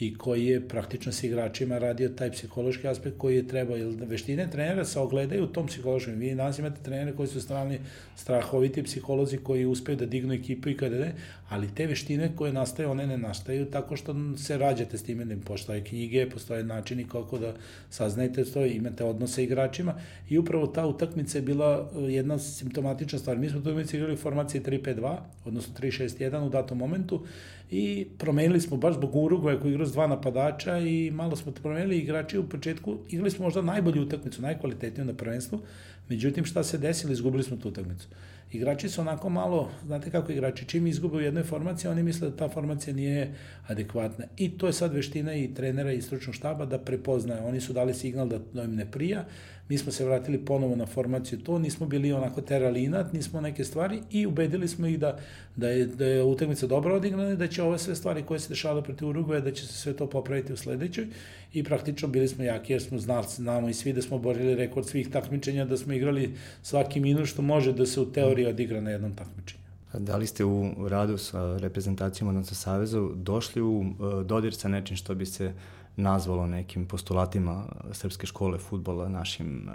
[0.00, 4.50] i koji je praktično sa igračima radio taj psihološki aspekt koji je trebao, jer veštine
[4.50, 6.14] trenera se ogledaju u tom psihološkom.
[6.14, 7.78] Vi danas imate trenere koji su strani
[8.16, 11.14] strahoviti psiholozi koji uspeju da dignu ekipu i kada ne,
[11.48, 15.36] ali te veštine koje nastaju, one ne nastaju tako što se rađate s time, da
[15.44, 17.54] postoje knjige, postoje načini kako da
[17.90, 19.94] saznajete to, imate odnose igračima
[20.28, 23.38] i upravo ta utakmica je bila e, jedna simptomatična stvar.
[23.38, 27.22] Mi smo tu igrali u formaciji 3-5-2, odnosno 3-6-1 u datom momentu
[27.70, 31.98] i promenili smo baš zbog Uruguaja koji igra s dva napadača i malo smo promenili
[31.98, 35.60] igrači u početku, igrali smo možda najbolju utakmicu, najkvalitetniju na prvenstvu,
[36.08, 38.08] međutim šta se desilo, izgubili smo tu utakmicu.
[38.52, 42.36] Igrači su onako malo, znate kako igrači, čim izgube u jednoj formaciji, oni misle da
[42.36, 43.34] ta formacija nije
[43.66, 44.24] adekvatna.
[44.36, 47.46] I to je sad veština i trenera i stručnog štaba da prepoznaju.
[47.46, 49.24] Oni su dali signal da, da im ne prija,
[49.68, 53.64] mi smo se vratili ponovo na formaciju to, nismo bili onako terali inat, nismo neke
[53.64, 55.18] stvari i ubedili smo ih da,
[55.56, 58.48] da je, da je utakmica dobro odigrana i da će ove sve stvari koje se
[58.48, 61.06] dešavale protiv Uruguaja, da će se sve to popraviti u sledećoj
[61.52, 64.86] i praktično bili smo jaki jer smo znali, znamo i svi da smo borili rekord
[64.86, 68.90] svih takmičenja, da smo igrali svaki minut što može da se u teoriji odigra na
[68.90, 69.66] jednom takmičenju.
[69.98, 74.96] Da li ste u radu sa reprezentacijom, odnosno Savezu, došli u e, dodir sa nečim
[74.96, 75.52] što bi se
[75.96, 79.70] nazvalo nekim postulatima srpske škole futbola, našim,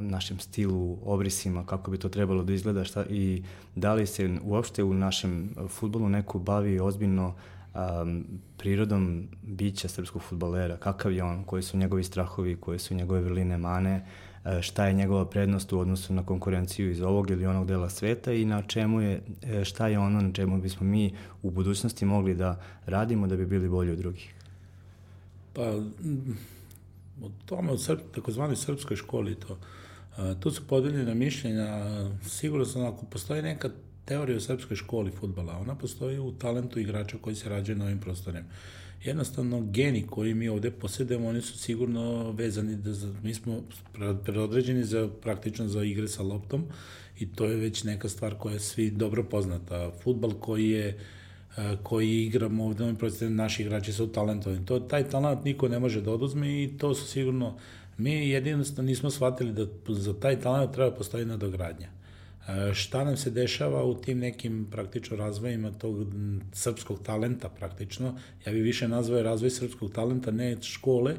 [0.00, 3.42] našem stilu, obrisima, kako bi to trebalo da izgleda šta, i
[3.74, 7.34] da li se uopšte u našem futbolu neko bavi ozbiljno
[7.74, 8.24] um,
[8.58, 13.58] prirodom bića srpskog futbolera, kakav je on, koji su njegovi strahovi, koje su njegove vrline,
[13.58, 14.04] mane,
[14.60, 18.32] šta je njegova prednost u odnosu na konkurenciju iz ovog ili onog dela sveta?
[18.32, 22.34] I na čemu je, e, šta je ono na čemu bismo mi u budućnosti mogli
[22.34, 24.34] da radimo da bi bili bolji od drugih.
[25.54, 25.70] Pa,
[27.22, 29.58] o tome, od srp, takozvanoj srpskoj školi to.
[30.40, 31.84] Tu su podeljene mišljenja,
[32.28, 33.70] sigurno sam, ako postoji neka
[34.04, 38.00] teorija o srpskoj školi futbala, ona postoji u talentu igrača koji se rađaju na ovim
[38.00, 38.44] prostorima.
[39.04, 43.60] Jednostavno, geni koji mi ovde posjedemo, oni su sigurno vezani, da za, mi smo
[44.24, 46.64] predodređeni za, praktično za igre sa loptom
[47.18, 49.90] i to je već neka stvar koja je svi dobro poznata.
[50.02, 51.02] Futbal koji je uh,
[51.82, 54.66] koji igramo ovde, naši igrači su talentovani.
[54.66, 57.56] To, taj talent niko ne može da oduzme i to su sigurno,
[57.98, 61.88] mi jedinostavno nismo shvatili da za taj talent treba postoji nadogradnja.
[62.72, 66.06] Šta nam se dešava u tim nekim praktično razvojima tog
[66.52, 71.14] srpskog talenta praktično, ja bih više nazvao razvoj srpskog talenta, ne škole,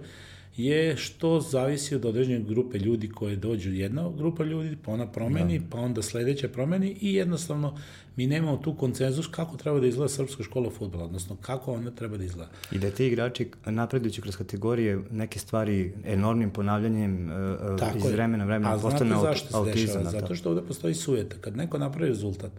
[0.57, 3.73] je što zavisi od određene grupe ljudi koje dođu.
[3.73, 5.65] Jedna grupa ljudi, pa ona promeni, da.
[5.69, 7.77] pa onda sledeća promeni i jednostavno
[8.15, 12.17] mi nemamo tu koncenzus kako treba da izgleda srpska škola futbola, odnosno kako ona treba
[12.17, 12.51] da izgleda.
[12.71, 18.37] I da ti igrači napredujući kroz kategorije neke stvari enormnim ponavljanjem uh, Tako iz vremena
[18.37, 20.03] na vremena postane aut, autizam.
[20.03, 21.35] Zato što ovde postoji sujeta.
[21.41, 22.51] Kad neko napravi rezultat,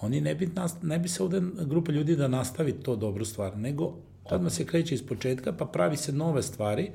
[0.00, 0.50] oni ne bi,
[0.82, 3.94] ne bi se ovde grupa ljudi da nastavi to dobru stvar, nego
[4.24, 6.90] odmah se kreće iz početka, pa pravi se nove stvari,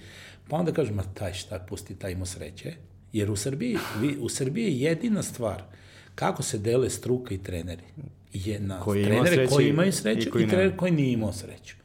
[0.50, 2.74] pa onda kaže, ma taj šta, pusti, taj ima sreće.
[3.14, 5.64] Jer u Srbiji, vi, u Srbiji je jedina stvar
[6.18, 7.84] kako se dele struka i treneri.
[8.34, 11.34] Je na koji trenere sreće, koji imaju sreću i, koji i trenere koji nije imao
[11.34, 11.76] sreću.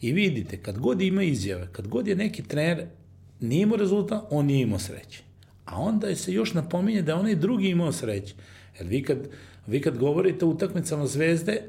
[0.00, 2.86] I vidite, kad god ima izjave, kad god je neki trener
[3.40, 5.22] nije imao rezultat, on nije imao sreće.
[5.64, 8.34] A onda se još napominje da onaj drugi imao sreće.
[8.78, 9.18] Jer vi kad,
[9.66, 11.62] vi kad govorite o utakmicama zvezde,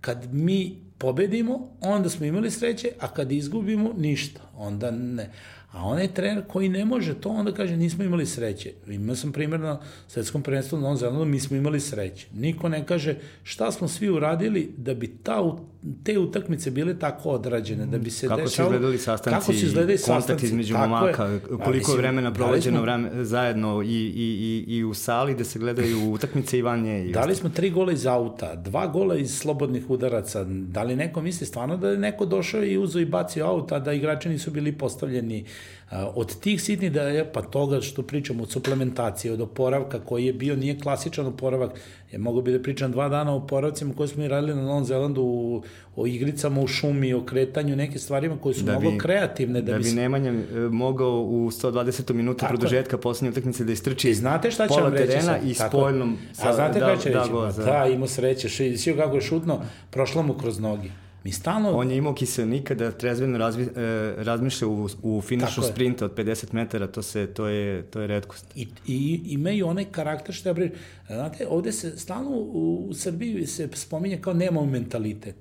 [0.00, 4.40] kad mi pobedimo, onda smo imali sreće, a kad izgubimo, ništa.
[4.56, 5.30] Onda ne.
[5.72, 8.72] A onaj trener koji ne može to, onda kaže nismo imali sreće.
[8.86, 12.26] Imao sam primjer na svetskom prvenstvu na Novom Zelandu, mi smo imali sreće.
[12.34, 15.56] Niko ne kaže šta smo svi uradili da bi ta,
[16.04, 18.68] te utakmice bile tako odrađene, da bi se kako dešalo...
[18.68, 22.32] Kako su izgledali sastanci, kako su izgledali kontakt sastanci, između momaka, je, koliko je vremena
[22.32, 26.82] provođeno vreme, zajedno i, i, i, i u sali da se gledaju utakmice i van
[26.82, 27.04] nje.
[27.04, 30.44] I dali smo tri gola iz auta, dva gola iz slobodnih udaraca.
[30.44, 33.92] Da li neko misli stvarno da je neko došao i uzo i bacio auta, da
[33.92, 35.44] igrači nisu bili postavljeni
[35.90, 40.32] Od tih sitnih da je, pa toga što pričamo od suplementacije, od oporavka koji je
[40.32, 41.80] bio, nije klasičan oporavak,
[42.12, 44.84] je mogu bi da pričam dva dana o oporavcima koje smo i radili na Novom
[44.84, 45.62] Zelandu, u,
[45.96, 49.62] o igricama u šumi, o kretanju, neke stvarima koje su da mnogo kreativne.
[49.62, 52.12] Da, da bi, bi Nemanja e, mogao u 120.
[52.12, 55.48] minuta Tako produžetka poslednje utakmice da istrči I znate šta će reći terena sad?
[55.48, 56.16] i spoljnom.
[56.32, 57.32] Sa, A znate da, kada će da, reći?
[57.58, 59.60] Da, da, imao sreće, šio kako je šutno,
[59.90, 60.90] prošlo mu kroz nogi.
[61.28, 61.70] Mi stalno...
[61.70, 66.52] On je imao kiselnika da trezveno razvi, e, razmišlja u, u finišu sprinta od 50
[66.52, 68.46] metara, to, se, to, je, to je redkost.
[68.54, 70.72] I, i imaju onaj karakter što ja brim.
[71.06, 75.34] Znate, ovde se stalno u, u Srbiji se spominje kao nema mentalitet.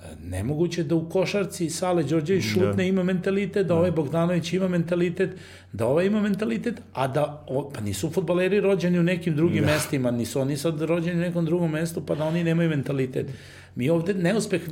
[0.00, 2.50] E, nemoguće da u košarci Sale Đorđević da.
[2.50, 2.82] šutne da.
[2.82, 3.96] ima mentalitet, da ovaj da.
[3.96, 5.30] Bogdanović ima mentalitet,
[5.72, 9.72] da ovaj ima mentalitet, a da, o, pa nisu futbaleri rođeni u nekim drugim da.
[9.72, 13.26] mestima, nisu oni sad rođeni u nekom drugom mestu, pa da oni nemaju mentalitet.
[13.76, 14.62] Mi ovde neuspeh,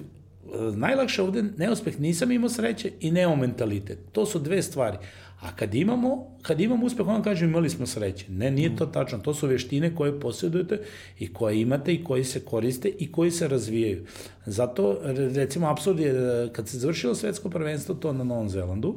[0.76, 3.98] najlakše ovde neuspeh nisam imao sreće i nemao mentalitet.
[4.12, 4.96] To su dve stvari.
[5.40, 8.26] A kad imamo, kad imamo uspeh, on kaže imali smo sreće.
[8.28, 9.18] Ne, nije to tačno.
[9.18, 10.80] To su veštine koje posjedujete
[11.18, 14.05] i koje imate i koji se koriste i koji se razvijaju.
[14.46, 14.98] Zato,
[15.34, 18.94] recimo, absurd je, kad se završilo svetsko prvenstvo, to na Novom Zelandu,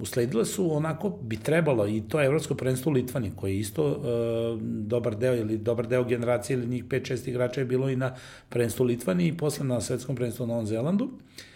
[0.00, 4.60] usledile su onako bi trebalo i to evropsko prvenstvo u Litvani koji je isto uh,
[4.62, 8.14] dobar deo ili dobar deo generacije ili njih 5-6 igrača je bilo i na
[8.48, 11.04] prvenstvu u Litvani i posle na svetskom prvenstvu u Novom Zelandu.
[11.04, 11.55] E,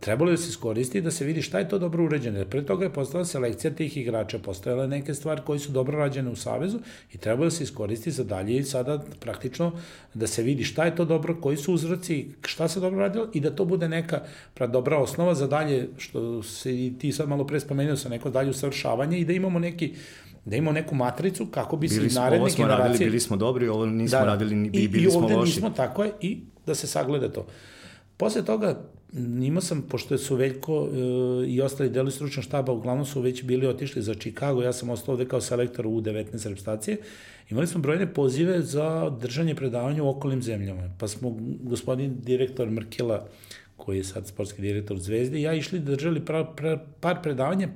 [0.00, 2.44] trebalo da se iskoristi da se vidi šta je to dobro uređeno.
[2.44, 6.36] Pre toga je postala selekcija tih igrača, postojale neke stvari koji su dobro rađene u
[6.36, 6.78] Savezu
[7.12, 9.72] i trebalo da se iskoristi za dalje i sada praktično
[10.14, 13.40] da se vidi šta je to dobro, koji su uzroci, šta se dobro radilo i
[13.40, 14.22] da to bude neka
[14.54, 18.30] pra dobra osnova za dalje, što se i ti sad malo pre spomenuo sa neko
[18.30, 19.94] dalje usavršavanje i da imamo neki
[20.44, 22.66] da imamo neku matricu kako bi bili se naredne generacije...
[22.66, 23.06] Radili, generacije...
[23.06, 25.32] bili smo dobri, ovo nismo da, radili, ni, bili i, smo loši.
[25.32, 27.46] I ovde nismo, tako je, i da se sagleda to.
[28.16, 28.80] Posle toga
[29.16, 33.66] imao sam, pošto su Veljko e, i ostali deli stručnog štaba, uglavnom su već bili
[33.66, 36.96] otišli za Chicago, ja sam ostao ovde kao selektor u 19 reprezentacije,
[37.50, 40.90] imali smo brojne pozive za držanje predavanja u okolnim zemljama.
[40.98, 43.26] Pa smo gospodin direktor Mrkila,
[43.76, 47.68] koji je sad sportski direktor Zvezde, ja išli da držali par, par, par predavanja,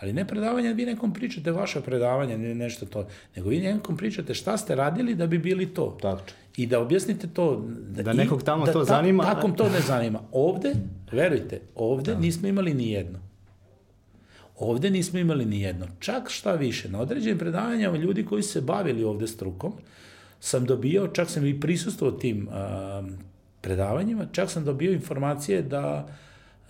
[0.00, 3.06] ali ne predavanja, vi nekom pričate vaše predavanja, ne nešto to,
[3.36, 5.98] nego vi nekom pričate šta ste radili da bi bili to.
[6.02, 6.22] Tako
[6.56, 7.64] i da objasnite to.
[7.88, 9.24] Da, da nekog tamo da to ta, zanima.
[9.24, 10.20] Takom to ne zanima.
[10.32, 10.74] Ovde,
[11.12, 12.20] verujte, ovde da.
[12.20, 13.18] nismo imali ni jedno.
[14.58, 15.86] Ovde nismo imali ni jedno.
[15.98, 19.72] Čak šta više, na određenim predavanjama ljudi koji se bavili ovde strukom,
[20.40, 23.02] sam dobio, čak sam i prisustvovao tim a,
[23.60, 26.08] predavanjima, čak sam dobio informacije da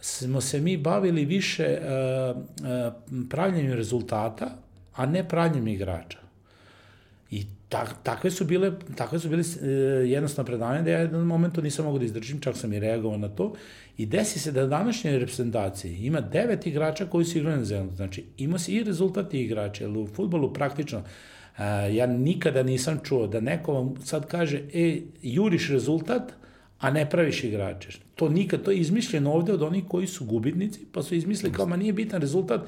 [0.00, 2.92] smo se mi bavili više a, a,
[3.30, 4.56] pravljenjem rezultata,
[4.94, 6.18] a ne pravljenjem igrača.
[7.30, 9.66] I tak, takve su bile, takve su bile e,
[10.10, 13.28] jednostavno predavanje da ja jedan momentu nisam mogu da izdržim, čak sam i reagovao na
[13.28, 13.52] to.
[13.98, 17.92] I desi se da današnje reprezentacije ima devet igrača koji su igrali na zemlju.
[17.96, 21.62] Znači, ima se i rezultati igrača, jer u futbolu praktično e,
[21.94, 26.32] ja nikada nisam čuo da neko vam sad kaže, e, juriš rezultat,
[26.78, 27.88] a ne praviš igrače.
[28.14, 31.66] To nikad, to je izmišljeno ovde od onih koji su gubitnici, pa su izmislili kao,
[31.66, 32.60] ma nije bitan rezultat,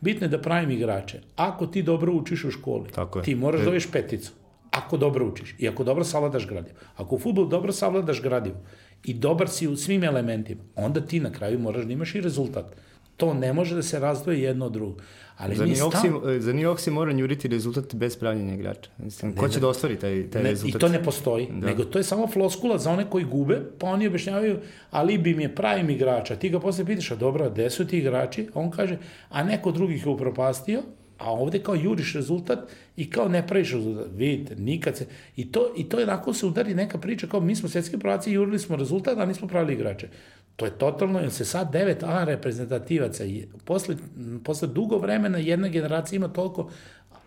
[0.00, 1.20] bitno je da pravim igrače.
[1.36, 3.24] Ako ti dobro učiš u školi, Tako je.
[3.24, 4.32] ti moraš da peticu.
[4.70, 6.76] Ako dobro učiš i ako dobro savladaš gradivo.
[6.96, 8.56] Ako u futbolu dobro savladaš gradivo
[9.04, 12.76] i dobar si u svim elementima, onda ti na kraju moraš da imaš i rezultat.
[13.16, 15.02] To ne može da se razdvoji jedno od drugog.
[15.36, 16.02] Ali za, mi New stav...
[16.02, 18.90] York za New York si mora njuriti rezultat bez pravljenja igrača.
[18.98, 20.76] Mislim, ko će da ostvari taj, taj ne, rezultat?
[20.76, 21.66] I to ne postoji, da.
[21.66, 24.58] nego to je samo floskula za one koji gube, pa oni objašnjavaju,
[24.90, 26.36] ali bi mi je pravim igrača.
[26.36, 28.48] Ti ga posle pitaš, a dobro, gde su ti igrači?
[28.54, 28.98] On kaže,
[29.28, 30.82] a neko drugih je upropastio,
[31.20, 32.58] a ovde kao juriš rezultat
[32.96, 34.06] i kao ne praviš rezultat.
[34.14, 35.06] Vidite, nikad se...
[35.36, 38.32] I to, i to je onako se udari neka priča kao mi smo svetski prvaci
[38.32, 40.08] jurili smo rezultat, a nismo pravili igrače.
[40.56, 43.24] To je totalno, jer se sad 9A reprezentativaca,
[43.64, 43.96] posle,
[44.44, 46.70] posle dugo vremena jedna generacija ima toliko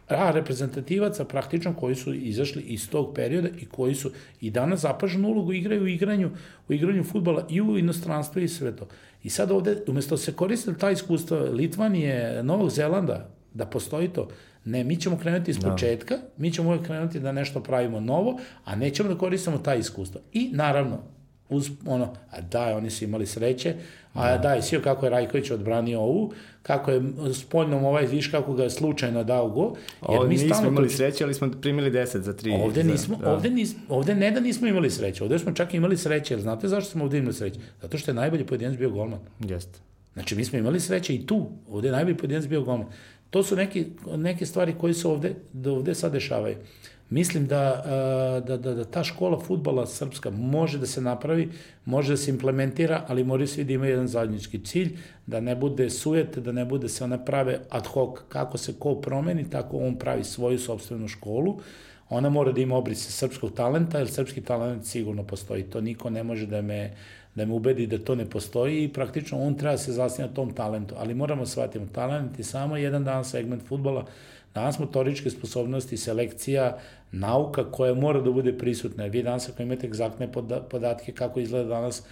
[0.09, 5.29] A reprezentativaca praktično koji su izašli iz tog perioda i koji su i danas zapaženu
[5.29, 6.31] ulogu igraju u igranju,
[6.69, 8.87] u igranju futbala i u inostranstvu i sve to.
[9.23, 14.28] I sad ovde, umesto se koristili ta iskustva Litvanije, Novog Zelanda, da postoji to,
[14.66, 15.70] ne, mi ćemo krenuti iz da.
[15.72, 20.22] početka, mi ćemo uvek krenuti da nešto pravimo novo, a nećemo da koristimo ta iskustva.
[20.34, 20.99] I naravno,
[21.49, 23.76] uz ono, a da, oni su imali sreće,
[24.14, 27.01] a da, i sio kako je Rajković odbranio ovu, kako je
[27.34, 29.76] spoljnom ovaj, viš kako ga je slučajno dao go.
[30.10, 32.64] Jer mi nismo stalno imali sreće, ali smo primili 10 za 3.
[32.64, 33.34] Ovde, nismo, da.
[33.34, 36.68] ovde, nismo, ovde ne da nismo imali sreće, ovde smo čak imali sreće, jer znate
[36.68, 37.60] zašto smo ovde imali sreće?
[37.82, 39.20] Zato što je najbolji pojedinac bio golman.
[39.39, 39.80] Jeste.
[40.14, 42.88] Znači, mi smo imali sreće i tu, ovde je najbolji pojedinac bio golman.
[43.34, 46.55] To su neke, neke stvari koje se ovde, da ovde sad dešavaju.
[47.09, 47.84] Mislim da,
[48.47, 51.49] da, da, da ta škola futbala srpska može da se napravi,
[51.86, 55.89] može da se implementira, ali moraju svi da imaju jedan zajednički cilj, da ne bude
[55.89, 59.97] sujet, da ne bude se one prave ad hoc, kako se ko promeni, tako on
[59.99, 61.59] pravi svoju sobstvenu školu,
[62.09, 65.63] ona mora da ima obrise srpskog talenta, jer srpski talent sigurno postoji.
[65.63, 66.91] To niko ne može da me,
[67.36, 70.53] da me ubedi da to ne postoji i praktično on treba da se zasnija tom
[70.53, 70.95] talentu.
[70.97, 74.05] Ali moramo shvatiti, talent je samo jedan dan segment futbola,
[74.55, 76.77] danas motoričke sposobnosti, selekcija,
[77.11, 79.05] nauka koja mora da bude prisutna.
[79.05, 80.31] Vi danas ako imate egzaktne
[80.69, 82.03] podatke kako izgleda danas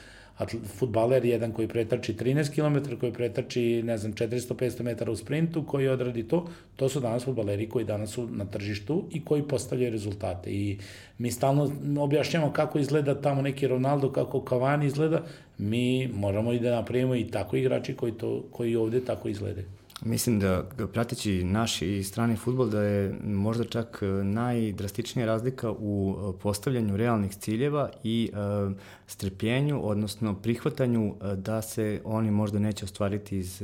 [0.79, 5.87] futbaler jedan koji pretrči 13 km, koji pretrči, ne znam, 400-500 metara u sprintu, koji
[5.87, 10.51] odradi to, to su danas futbaleri koji danas su na tržištu i koji postavljaju rezultate.
[10.51, 10.77] I
[11.17, 15.21] mi stalno objašnjamo kako izgleda tamo neki Ronaldo, kako Cavani izgleda,
[15.57, 19.80] mi moramo i da napravimo i tako igrači koji, to, koji ovde tako izgledaju.
[20.05, 26.15] Mislim da prateći naš i strani futbol da je možda čak e, najdrastičnija razlika u
[26.15, 28.73] e, postavljanju realnih ciljeva i uh,
[29.07, 33.61] strpljenju, odnosno prihvatanju da se oni možda neće ostvariti iz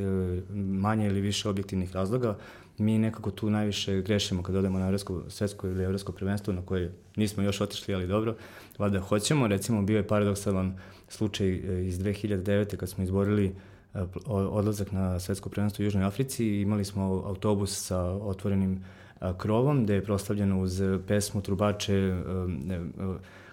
[0.56, 2.38] manje ili više objektivnih razloga.
[2.78, 6.94] Mi nekako tu najviše grešimo kad odemo na evropsko, svetsko ili evropsko prvenstvo na koje
[7.16, 8.36] nismo još otišli, ali dobro,
[8.78, 9.48] valjda hoćemo.
[9.48, 10.78] Recimo, bio je paradoksalan
[11.08, 11.48] slučaj
[11.88, 12.78] iz 2009.
[12.78, 13.56] kad smo izborili
[14.26, 18.84] odlazak na svetsko prvenstvo u Južnoj Africi imali smo autobus sa otvorenim
[19.38, 22.14] krovom gde je proslavljeno uz pesmu trubače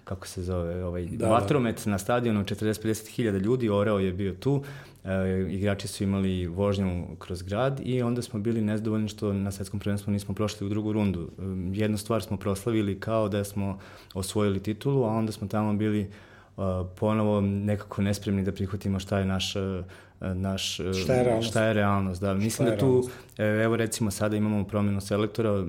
[0.05, 1.91] kako se zove, ovaj, da, vatromet da.
[1.91, 4.63] na stadionu, 40-50 hiljada ljudi, Oreo je bio tu,
[5.03, 9.79] e, igrači su imali vožnju kroz grad i onda smo bili nezdovoljni što na svetskom
[9.79, 11.21] prvenstvu nismo prošli u drugu rundu.
[11.21, 11.41] E,
[11.73, 13.79] jednu stvar smo proslavili kao da smo
[14.13, 16.11] osvojili titulu, a onda smo tamo bili
[16.95, 19.53] ponovo nekako nespremni da prihvatimo šta je naš
[20.19, 22.33] naš šta je realnost, šta je realnost da.
[22.33, 25.65] Mislim da tu e, evo recimo sada imamo promenu selektora.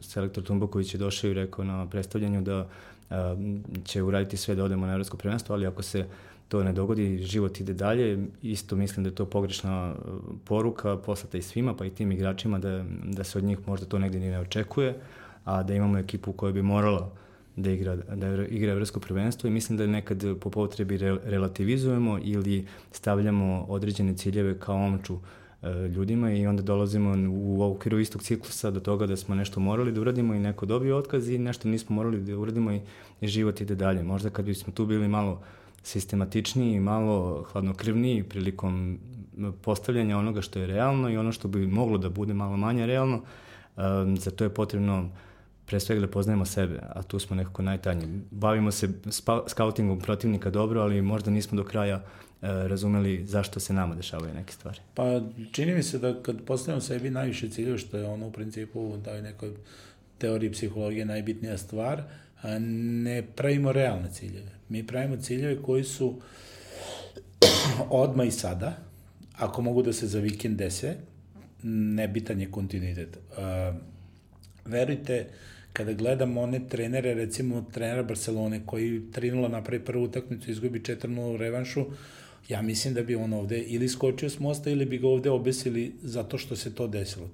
[0.00, 2.66] Selektor Tumboković je došao i rekao na predstavljanju da
[3.10, 3.36] a,
[3.84, 6.06] će uraditi sve da odemo na evropsko prvenstvo ali ako se
[6.48, 8.26] to ne dogodi, život ide dalje.
[8.42, 9.94] Isto mislim da je to pogrešna
[10.44, 13.98] poruka poslata i svima, pa i tim igračima da, da se od njih možda to
[13.98, 14.94] negde ni ne očekuje,
[15.44, 17.10] a da imamo ekipu koja bi morala
[17.56, 22.66] da igra, da igra evropsko prvenstvo i mislim da nekad po potrebi re, relativizujemo ili
[22.92, 25.18] stavljamo određene ciljeve kao omču
[25.62, 29.92] e, ljudima i onda dolazimo u okviru istog ciklusa do toga da smo nešto morali
[29.92, 32.80] da uradimo i neko dobio otkaz i nešto nismo morali da uradimo i,
[33.20, 34.02] i život ide dalje.
[34.02, 35.40] Možda kad bismo tu bili malo
[35.82, 38.98] sistematičniji, malo hladnokrvniji prilikom
[39.62, 43.22] postavljanja onoga što je realno i ono što bi moglo da bude malo manje realno,
[43.76, 45.10] um, za to je potrebno
[45.66, 48.06] pre svega da poznajemo sebe, a tu smo nekako najtanji.
[48.30, 48.88] Bavimo se
[49.46, 52.02] skautingom protivnika dobro, ali možda nismo do kraja e,
[52.42, 54.78] razumeli zašto se nama dešavaju neke stvari.
[54.94, 55.20] Pa
[55.52, 59.10] čini mi se da kad postavimo sebi najviše ciljeva, što je ono u principu da
[59.10, 59.50] je nekoj
[60.18, 62.02] teoriji psihologije najbitnija stvar,
[62.60, 64.50] ne pravimo realne ciljeve.
[64.68, 66.20] Mi pravimo ciljeve koji su
[67.90, 68.76] odma i sada,
[69.36, 70.96] ako mogu da se za vikend dese,
[71.62, 73.16] nebitan je kontinuitet.
[73.16, 73.76] Uh,
[74.64, 75.26] verujte,
[75.74, 81.36] kada gledam one trenere, recimo trenera Barcelone koji 3-0 napravi prvu utakmicu, izgubi 4-0 u
[81.36, 81.86] revanšu,
[82.48, 85.92] ja mislim da bi on ovde ili skočio s mosta ili bi ga ovde obesili
[86.02, 87.28] zato što se to desilo.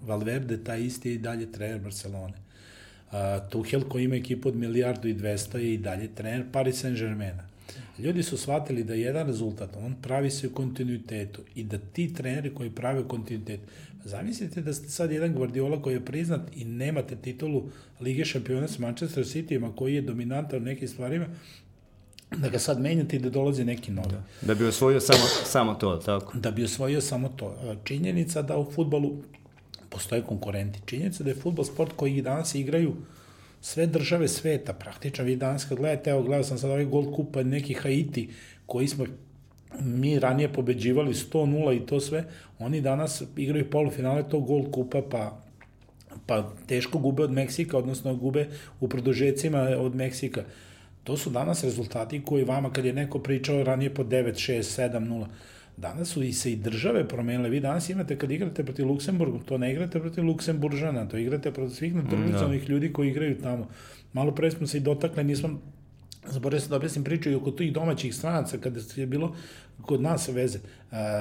[0.00, 2.34] Valverde, taj isti je i dalje trener Barcelone.
[2.34, 3.12] Uh,
[3.50, 7.55] Tuchel koji ima ekipu od milijardu i dvesta je i dalje trener Paris Saint-Germaina.
[7.98, 12.54] Ljudi su shvatili da jedan rezultat, on pravi se u kontinuitetu i da ti treneri
[12.54, 13.60] koji prave kontinuitet,
[14.04, 17.62] zamislite da ste sad jedan Guardiola koji je priznat i nemate titulu
[18.00, 21.26] Lige šampiona sa Manchester City-ima koji je dominantan u nekim stvarima,
[22.36, 24.08] da ga sad menjate i da dolazi neki novi.
[24.08, 26.38] Da, da bi osvojio samo, samo to, tako?
[26.38, 27.76] Da bi osvojio samo to.
[27.84, 29.16] Činjenica da u futbolu
[29.88, 30.80] postoje konkurenti.
[30.86, 32.94] Činjenica da je futbol sport koji danas igraju
[33.66, 37.42] sve države sveta, praktično vi danas kad gledate, evo gledao sam sad ovaj Gold Kupa
[37.42, 38.28] neki Haiti,
[38.66, 39.06] koji smo
[39.80, 42.24] mi ranije pobeđivali 100-0 i to sve,
[42.58, 45.42] oni danas igraju polufinale tog Gold Kupa, pa
[46.26, 48.46] pa teško gube od Meksika, odnosno gube
[48.80, 50.44] u produžecima od Meksika.
[51.04, 55.08] To su danas rezultati koji vama, kad je neko pričao ranije po 9, 6, 7,
[55.08, 55.26] 0,
[55.76, 57.48] danas su i se i države promenile.
[57.48, 61.74] Vi danas imate, kad igrate protiv Luksemburga, to ne igrate protiv Luksemburžana, to igrate protiv
[61.74, 62.72] svih naturalizanih da.
[62.72, 63.68] ljudi koji igraju tamo.
[64.12, 65.60] Malo pre smo se i dotakle, nismo
[66.26, 69.36] zaboravio sam da objasnim priču i oko tih domaćih stranaca, kada je bilo
[69.82, 70.58] kod nas veze.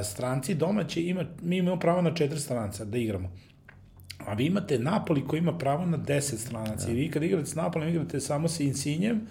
[0.03, 3.31] Stranci domaći, ima, mi imamo pravo na četiri stranca da igramo.
[4.25, 6.85] A vi imate Napoli koji ima pravo na 10 stranaca.
[6.85, 6.91] Da.
[6.91, 9.21] I vi kad igrate s Napolim, igrate samo sa Insinjem,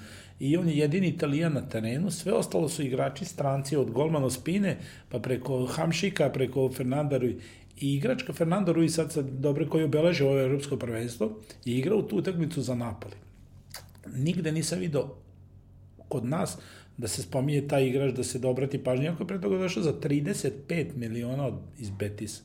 [0.45, 4.76] i on je jedini italijan na terenu, sve ostalo su igrači stranci od Golmano Spine,
[5.09, 7.36] pa preko Hamšika, preko Fernanda Rui.
[7.80, 12.16] I igračka Fernando Rui sad, sad dobre koji obeleže ovo evropsko prvenstvo je igrao tu
[12.16, 13.14] utakmicu za Napoli.
[14.16, 15.16] Nigde nisam video
[16.09, 16.59] kod nas
[16.97, 19.92] da se spominje taj igrač, da se dobrati pažnje, ako je pre toga došao za
[19.92, 22.42] 35 miliona iz Betisa.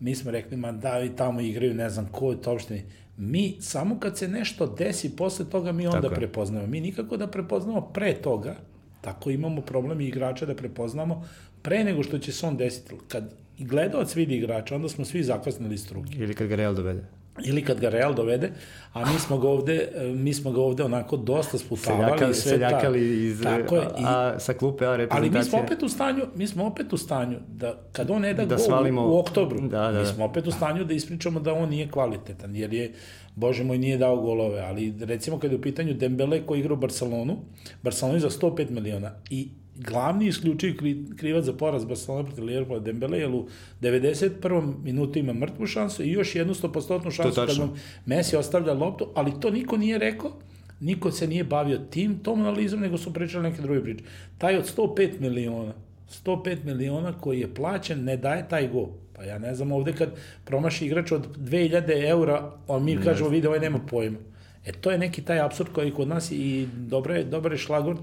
[0.00, 2.82] Mi smo rekli, ma da, i tamo igraju, ne znam ko je to uopšte
[3.16, 6.66] mi samo kad se nešto desi posle toga mi onda prepoznamo.
[6.66, 8.56] Mi nikako da prepoznamo pre toga,
[9.00, 11.28] tako imamo problem i igrača da prepoznamo
[11.62, 12.94] pre nego što će se on desiti.
[13.08, 16.18] Kad gledalac vidi igrača, onda smo svi zakasnili struke.
[16.18, 18.52] Ili kad ga Real dovede ili kad ga Real dovede,
[18.92, 22.04] a mi smo ga ovde, mi smo ga ovde onako dosta sputavali.
[22.04, 25.30] Seljakali, sve seljakali iz, tako je, i, a, sa klupe A reprezentacije.
[25.32, 28.34] Ali mi smo opet u stanju, mi smo opet u stanju da kad on ne
[28.34, 30.00] da, da gol svalimo, u oktobru, da, da, da.
[30.00, 32.92] mi smo opet u stanju da ispričamo da on nije kvalitetan, jer je,
[33.34, 36.76] bože moj, nije dao golove, ali recimo kad je u pitanju Dembele koji igra u
[36.76, 37.36] Barcelonu,
[37.82, 39.48] Barcelonu za 105 miliona i
[39.78, 40.74] glavni isključiv
[41.16, 43.46] krivac za poraz Barcelona protiv Liverpoola Dembele, jer u
[43.80, 44.74] 91.
[44.84, 47.74] minutu ima mrtvu šansu i još jednu 100% šansu kad vam
[48.06, 50.32] Messi ostavlja loptu, ali to niko nije rekao,
[50.80, 54.04] niko se nije bavio tim, tom analizom, nego su pričali neke druge priče.
[54.38, 55.72] Taj od 105 miliona,
[56.24, 58.88] 105 miliona koji je plaćen, ne daje taj go.
[59.12, 60.08] Pa ja ne znam, ovde kad
[60.44, 64.18] promaši igrač od 2000 eura, on mi kažemo, vidi, ovaj nema pojma.
[64.66, 67.98] E, to je neki taj absurd koji kod nas i dobro je, dobar je šlagvort,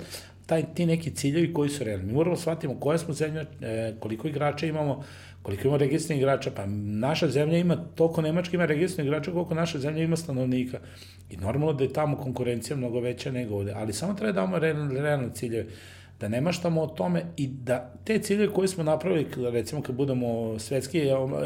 [0.45, 2.05] taj, ti neki ciljevi koji su realni.
[2.05, 5.03] Mi moramo da shvatimo koja smo zemlja, e, koliko igrača imamo,
[5.41, 9.79] koliko imamo registrnih igrača, pa naša zemlja ima, toliko Nemačka ima registrnih igrača koliko naša
[9.79, 10.79] zemlja ima stanovnika.
[11.29, 15.01] I normalno da je tamo konkurencija mnogo veća nego ovde, ali samo treba da realne,
[15.01, 15.65] realne ciljeve
[16.23, 20.59] da ne maštamo o tome i da te cilje koje smo napravili, recimo kad budemo
[20.59, 21.01] svetski,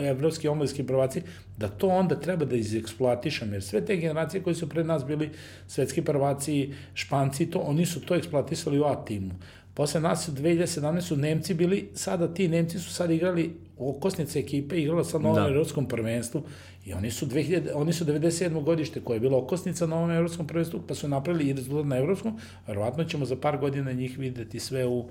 [0.09, 1.21] evropski, omladski prvaci,
[1.57, 5.29] da to onda treba da izeksploatišemo, jer sve te generacije koje su pred nas bili
[5.67, 9.31] svetski prvaci, španci, to, oni su to eksploatisali u A timu.
[9.73, 14.81] Posle nas u 2017 su Nemci bili, sada ti Nemci su sad igrali okosnice ekipe,
[14.81, 15.49] igrala sa novom da.
[15.49, 16.43] evropskom prvenstvu
[16.87, 18.63] i oni su 2000, oni su 97.
[18.63, 21.97] godište koje je bilo okosnica na ovom evropskom prvenstvu, pa su napravili i rezultat na
[21.97, 25.05] evropskom, verovatno ćemo za par godina njih videti sve u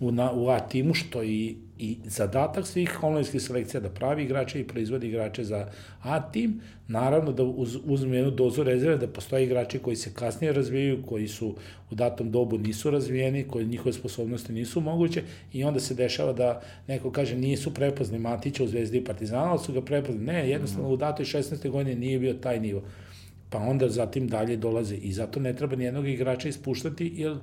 [0.00, 4.60] u, na, u A timu, što i, i zadatak svih omladinskih selekcija da pravi igrače
[4.60, 5.68] i proizvodi igrače za
[6.02, 10.52] A tim, naravno da uz, uzme jednu dozu rezerve, da postoje igrači koji se kasnije
[10.52, 11.54] razvijaju, koji su
[11.90, 15.22] u datom dobu nisu razvijeni, koji njihove sposobnosti nisu moguće
[15.52, 19.58] i onda se dešava da neko kaže nisu prepozni Matića u Zvezdi i Partizana, ali
[19.58, 20.24] su ga prepozni.
[20.24, 21.70] Ne, jednostavno u datoj 16.
[21.70, 22.82] godine nije bio taj nivo.
[23.50, 27.36] Pa onda zatim dalje dolaze i zato ne treba nijednog igrača ispuštati, jer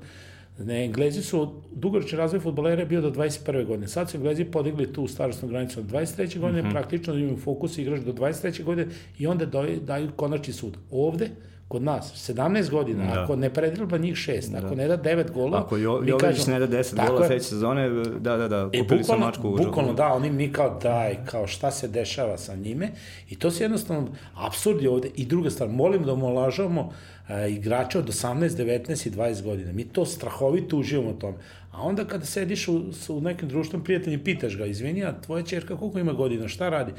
[0.60, 3.66] Ne, Englezi su, dugoročni razvoj futbolera je bio do 21.
[3.66, 3.88] godine.
[3.88, 6.40] Sad su Englezi podigli tu starostnu granicu od 23.
[6.40, 6.72] godine, mm -hmm.
[6.72, 8.64] praktično imaju fokus igrač do 23.
[8.64, 8.88] godine
[9.20, 10.78] i onda daju, daju konačni sud.
[10.92, 11.30] Ovde,
[11.68, 13.24] kod nas, 17 godina, da.
[13.24, 14.66] ako ne predreba njih 6, da.
[14.66, 17.90] ako ne da 9 gola, ako jo, Jović ne da 10 gola sledeće sezone,
[18.20, 21.18] da, da, da, e, kupili e, su mačku u Bukvalno, da, oni mi kao daj,
[21.26, 22.90] kao šta se dešava sa njime
[23.30, 25.10] i to se jednostavno absurdi ovde.
[25.16, 26.92] I druga stvar, molim da omolažavamo
[27.30, 29.72] e, igrača od 18, 19 i 20 godina.
[29.72, 31.38] Mi to strahovito uživamo u tome.
[31.72, 35.78] A onda kada sediš u, u nekim društvom prijateljima, pitaš ga, izvini, a tvoja čerka
[35.78, 36.92] koliko ima godina, šta radi?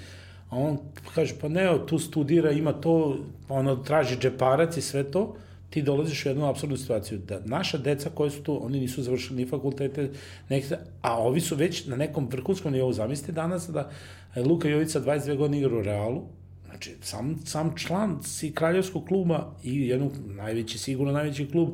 [0.51, 0.79] A on
[1.15, 3.17] kaže, pa ne, tu studira, ima to,
[3.49, 5.37] pa ono, traži džeparac i sve to,
[5.71, 9.37] ti dolaziš u jednu apsurdnu situaciju, da naša deca koji su tu, oni nisu završili
[9.37, 10.11] ni fakultete,
[10.49, 12.93] nekde, a ovi su već na nekom vrhunskom nivou.
[12.93, 13.91] Zamislite danas da
[14.37, 16.23] Luka Jovica 22 godine igra u Realu,
[16.67, 21.69] znači sam, sam član si kraljevskog kluba i jednog najveći, sigurno najveći klub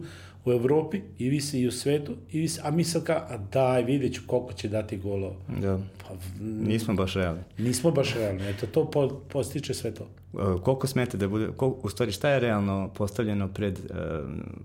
[0.44, 3.82] u Evropi, i visi i u svetu, i visi, a mi sad ka, a daj,
[3.82, 5.36] vidjet ću koliko će dati golova.
[5.60, 5.78] Da.
[6.02, 7.40] Pa, nismo baš realni.
[7.58, 10.08] Nismo baš realni, eto, to po, postiče sve to.
[10.32, 13.96] Uh, koliko smete da bude, koliko, u stvari šta je realno postavljeno pred uh,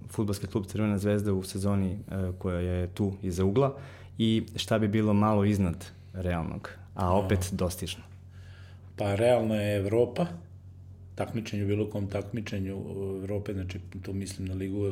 [0.10, 3.76] futbolski klub Crvena zvezda u sezoni uh, koja je tu iza ugla
[4.18, 8.04] i šta bi bilo malo iznad realnog, a opet dostižno?
[8.96, 10.26] Pa realno je Evropa,
[11.16, 12.78] takmičenju, bilo kom takmičenju
[13.22, 14.92] Evrope, znači to mislim na Ligu,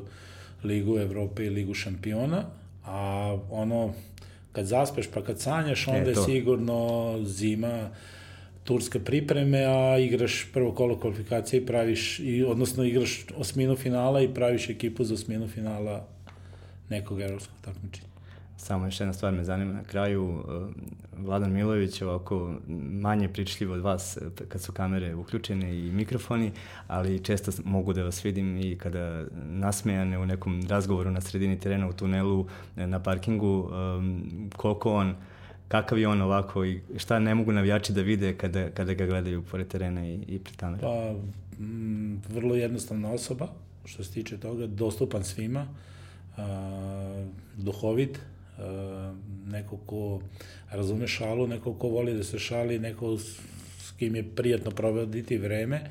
[0.64, 2.46] Ligu Evrope i Ligu šampiona,
[2.86, 3.94] a ono,
[4.52, 7.90] kad zaspeš pa kad sanjaš, onda e, je sigurno zima,
[8.64, 14.34] turske pripreme, a igraš prvo kolo kvalifikacije i praviš, i, odnosno igraš osminu finala i
[14.34, 16.08] praviš ekipu za osminu finala
[16.90, 18.17] nekog evropskog takmičenja.
[18.58, 20.30] Samo još jedna stvar me zanima na kraju.
[20.30, 20.44] Uh,
[21.26, 22.54] Vladan Milović ovako
[22.92, 26.52] manje pričljivo od vas uh, kad su kamere uključene i mikrofoni,
[26.88, 31.90] ali često mogu da vas vidim i kada nasmejane u nekom razgovoru na sredini terena
[31.90, 35.16] u tunelu, uh, na parkingu, um, koliko on
[35.68, 39.44] kakav je on ovako i šta ne mogu navijači da vide kada, kada ga gledaju
[39.44, 40.82] pored terena i, i pred kamere?
[40.82, 41.14] Pa,
[41.64, 43.48] mm, vrlo jednostavna osoba,
[43.86, 45.68] što se tiče toga, dostupan svima,
[46.38, 47.26] a,
[47.58, 48.20] duhovit,
[49.48, 50.20] neko ko
[50.72, 55.82] razume šalu, neko ko voli da se šali, neko s kim je prijatno provoditi vreme,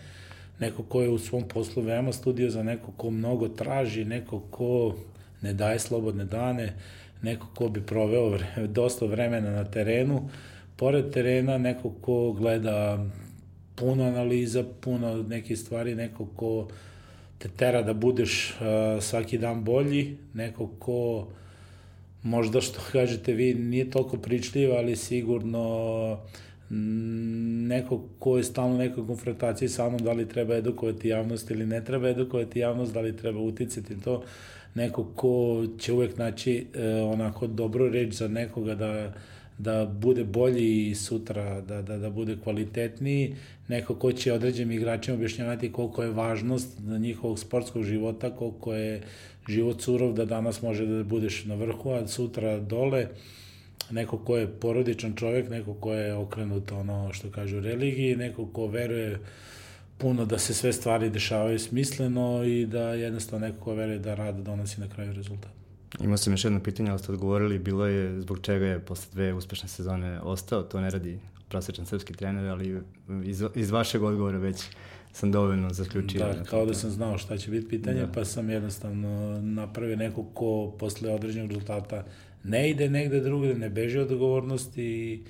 [0.60, 4.94] neko ko je u svom poslu veoma studio za neko ko mnogo traži, neko ko
[5.42, 6.74] ne daje slobodne dane,
[7.22, 10.28] neko ko bi proveo vreme, dosta vremena na terenu,
[10.76, 13.06] pored terena neko ko gleda
[13.74, 16.68] puno analiza, puno nekih stvari, neko ko
[17.38, 21.26] te tera da budeš uh, svaki dan bolji, neko ko uh,
[22.26, 26.18] možda što kažete vi nije toliko pričljiv, ali sigurno
[26.70, 31.50] mm, neko ko je stalno u nekoj konfrontaciji sa mnom, da li treba edukovati javnost
[31.50, 34.22] ili ne treba edukovati javnost, da li treba uticati to,
[34.74, 39.12] neko ko će uvek naći e, onako dobro reč za nekoga da
[39.58, 43.34] da bude bolji sutra, da, da, da bude kvalitetniji,
[43.68, 49.02] neko ko će određenim igračima objašnjavati koliko je važnost njihovog sportskog života, koliko je
[49.48, 53.08] život surov da danas može da budeš na vrhu, a sutra dole,
[53.90, 58.66] neko ko je porodičan čovjek, neko ko je okrenut ono što kažu religiji, neko ko
[58.66, 59.18] veruje
[59.98, 64.36] puno da se sve stvari dešavaju smisleno i da jednostavno neko ko veruje da rad
[64.36, 65.50] donosi na kraju rezultat.
[66.00, 69.32] Imao sam još jedno pitanje, ali ste odgovorili, bilo je zbog čega je posle dve
[69.32, 71.18] uspešne sezone ostao, to ne radi
[71.48, 72.82] prosječan srpski trener, ali
[73.24, 74.64] iz, iz vašeg odgovora već
[75.16, 76.20] sam dovoljno zaključio.
[76.20, 78.12] Da, kao da sam znao šta će biti pitanje, da.
[78.12, 82.04] pa sam jednostavno napravio neko ko posle određenog rezultata
[82.44, 85.20] ne ide negde drugde, ne beže od odgovornosti i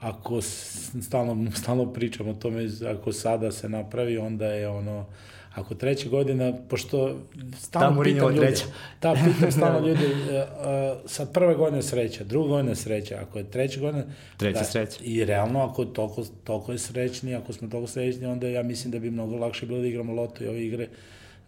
[0.00, 5.06] ako stalno, stalno pričam o tome, ako sada se napravi, onda je ono,
[5.54, 7.16] Ako treća godina, pošto
[7.58, 8.64] stalno pitam ljudi, treća.
[9.02, 13.50] da, pitam stalno ljudi, uh, uh, sad prve godine sreća, druga godina sreća, ako je
[13.50, 14.04] treća godina...
[14.36, 15.00] Treća da, sreća.
[15.04, 18.98] I realno, ako toliko, toliko je srećni, ako smo toliko srećni, onda ja mislim da
[18.98, 20.88] bi mnogo lakše bilo da igramo loto i ove igre,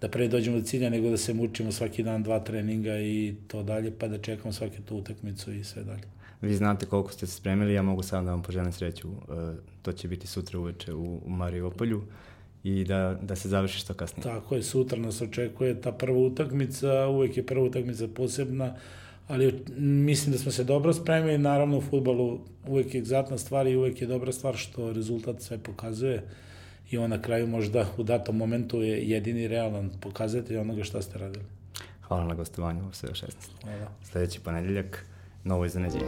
[0.00, 3.62] da pre dođemo do cilja, nego da se mučimo svaki dan dva treninga i to
[3.62, 6.02] dalje, pa da čekamo svake tu utakmicu i sve dalje.
[6.40, 9.08] Vi znate koliko ste se spremili, ja mogu samo da vam poželim sreću.
[9.08, 9.16] Uh,
[9.82, 11.98] to će biti sutra uveče u, u Mariupolju.
[11.98, 12.04] Uh,
[12.64, 14.22] i da, da se završi što kasnije.
[14.22, 18.74] Tako je, sutra nas očekuje ta prva utakmica, uvek je prva utakmica posebna,
[19.28, 23.76] ali mislim da smo se dobro spremili, naravno u futbolu uvek je egzaktna stvar i
[23.76, 26.22] uvek je dobra stvar što rezultat sve pokazuje
[26.90, 31.18] i on na kraju možda u datom momentu je jedini realan pokazatelj onoga šta ste
[31.18, 31.44] radili.
[32.00, 33.32] Hvala na gostovanju u sve 16.
[33.62, 33.90] Hvala.
[34.02, 35.06] Sledeći ponedeljak,
[35.44, 36.06] novo iznenađenje.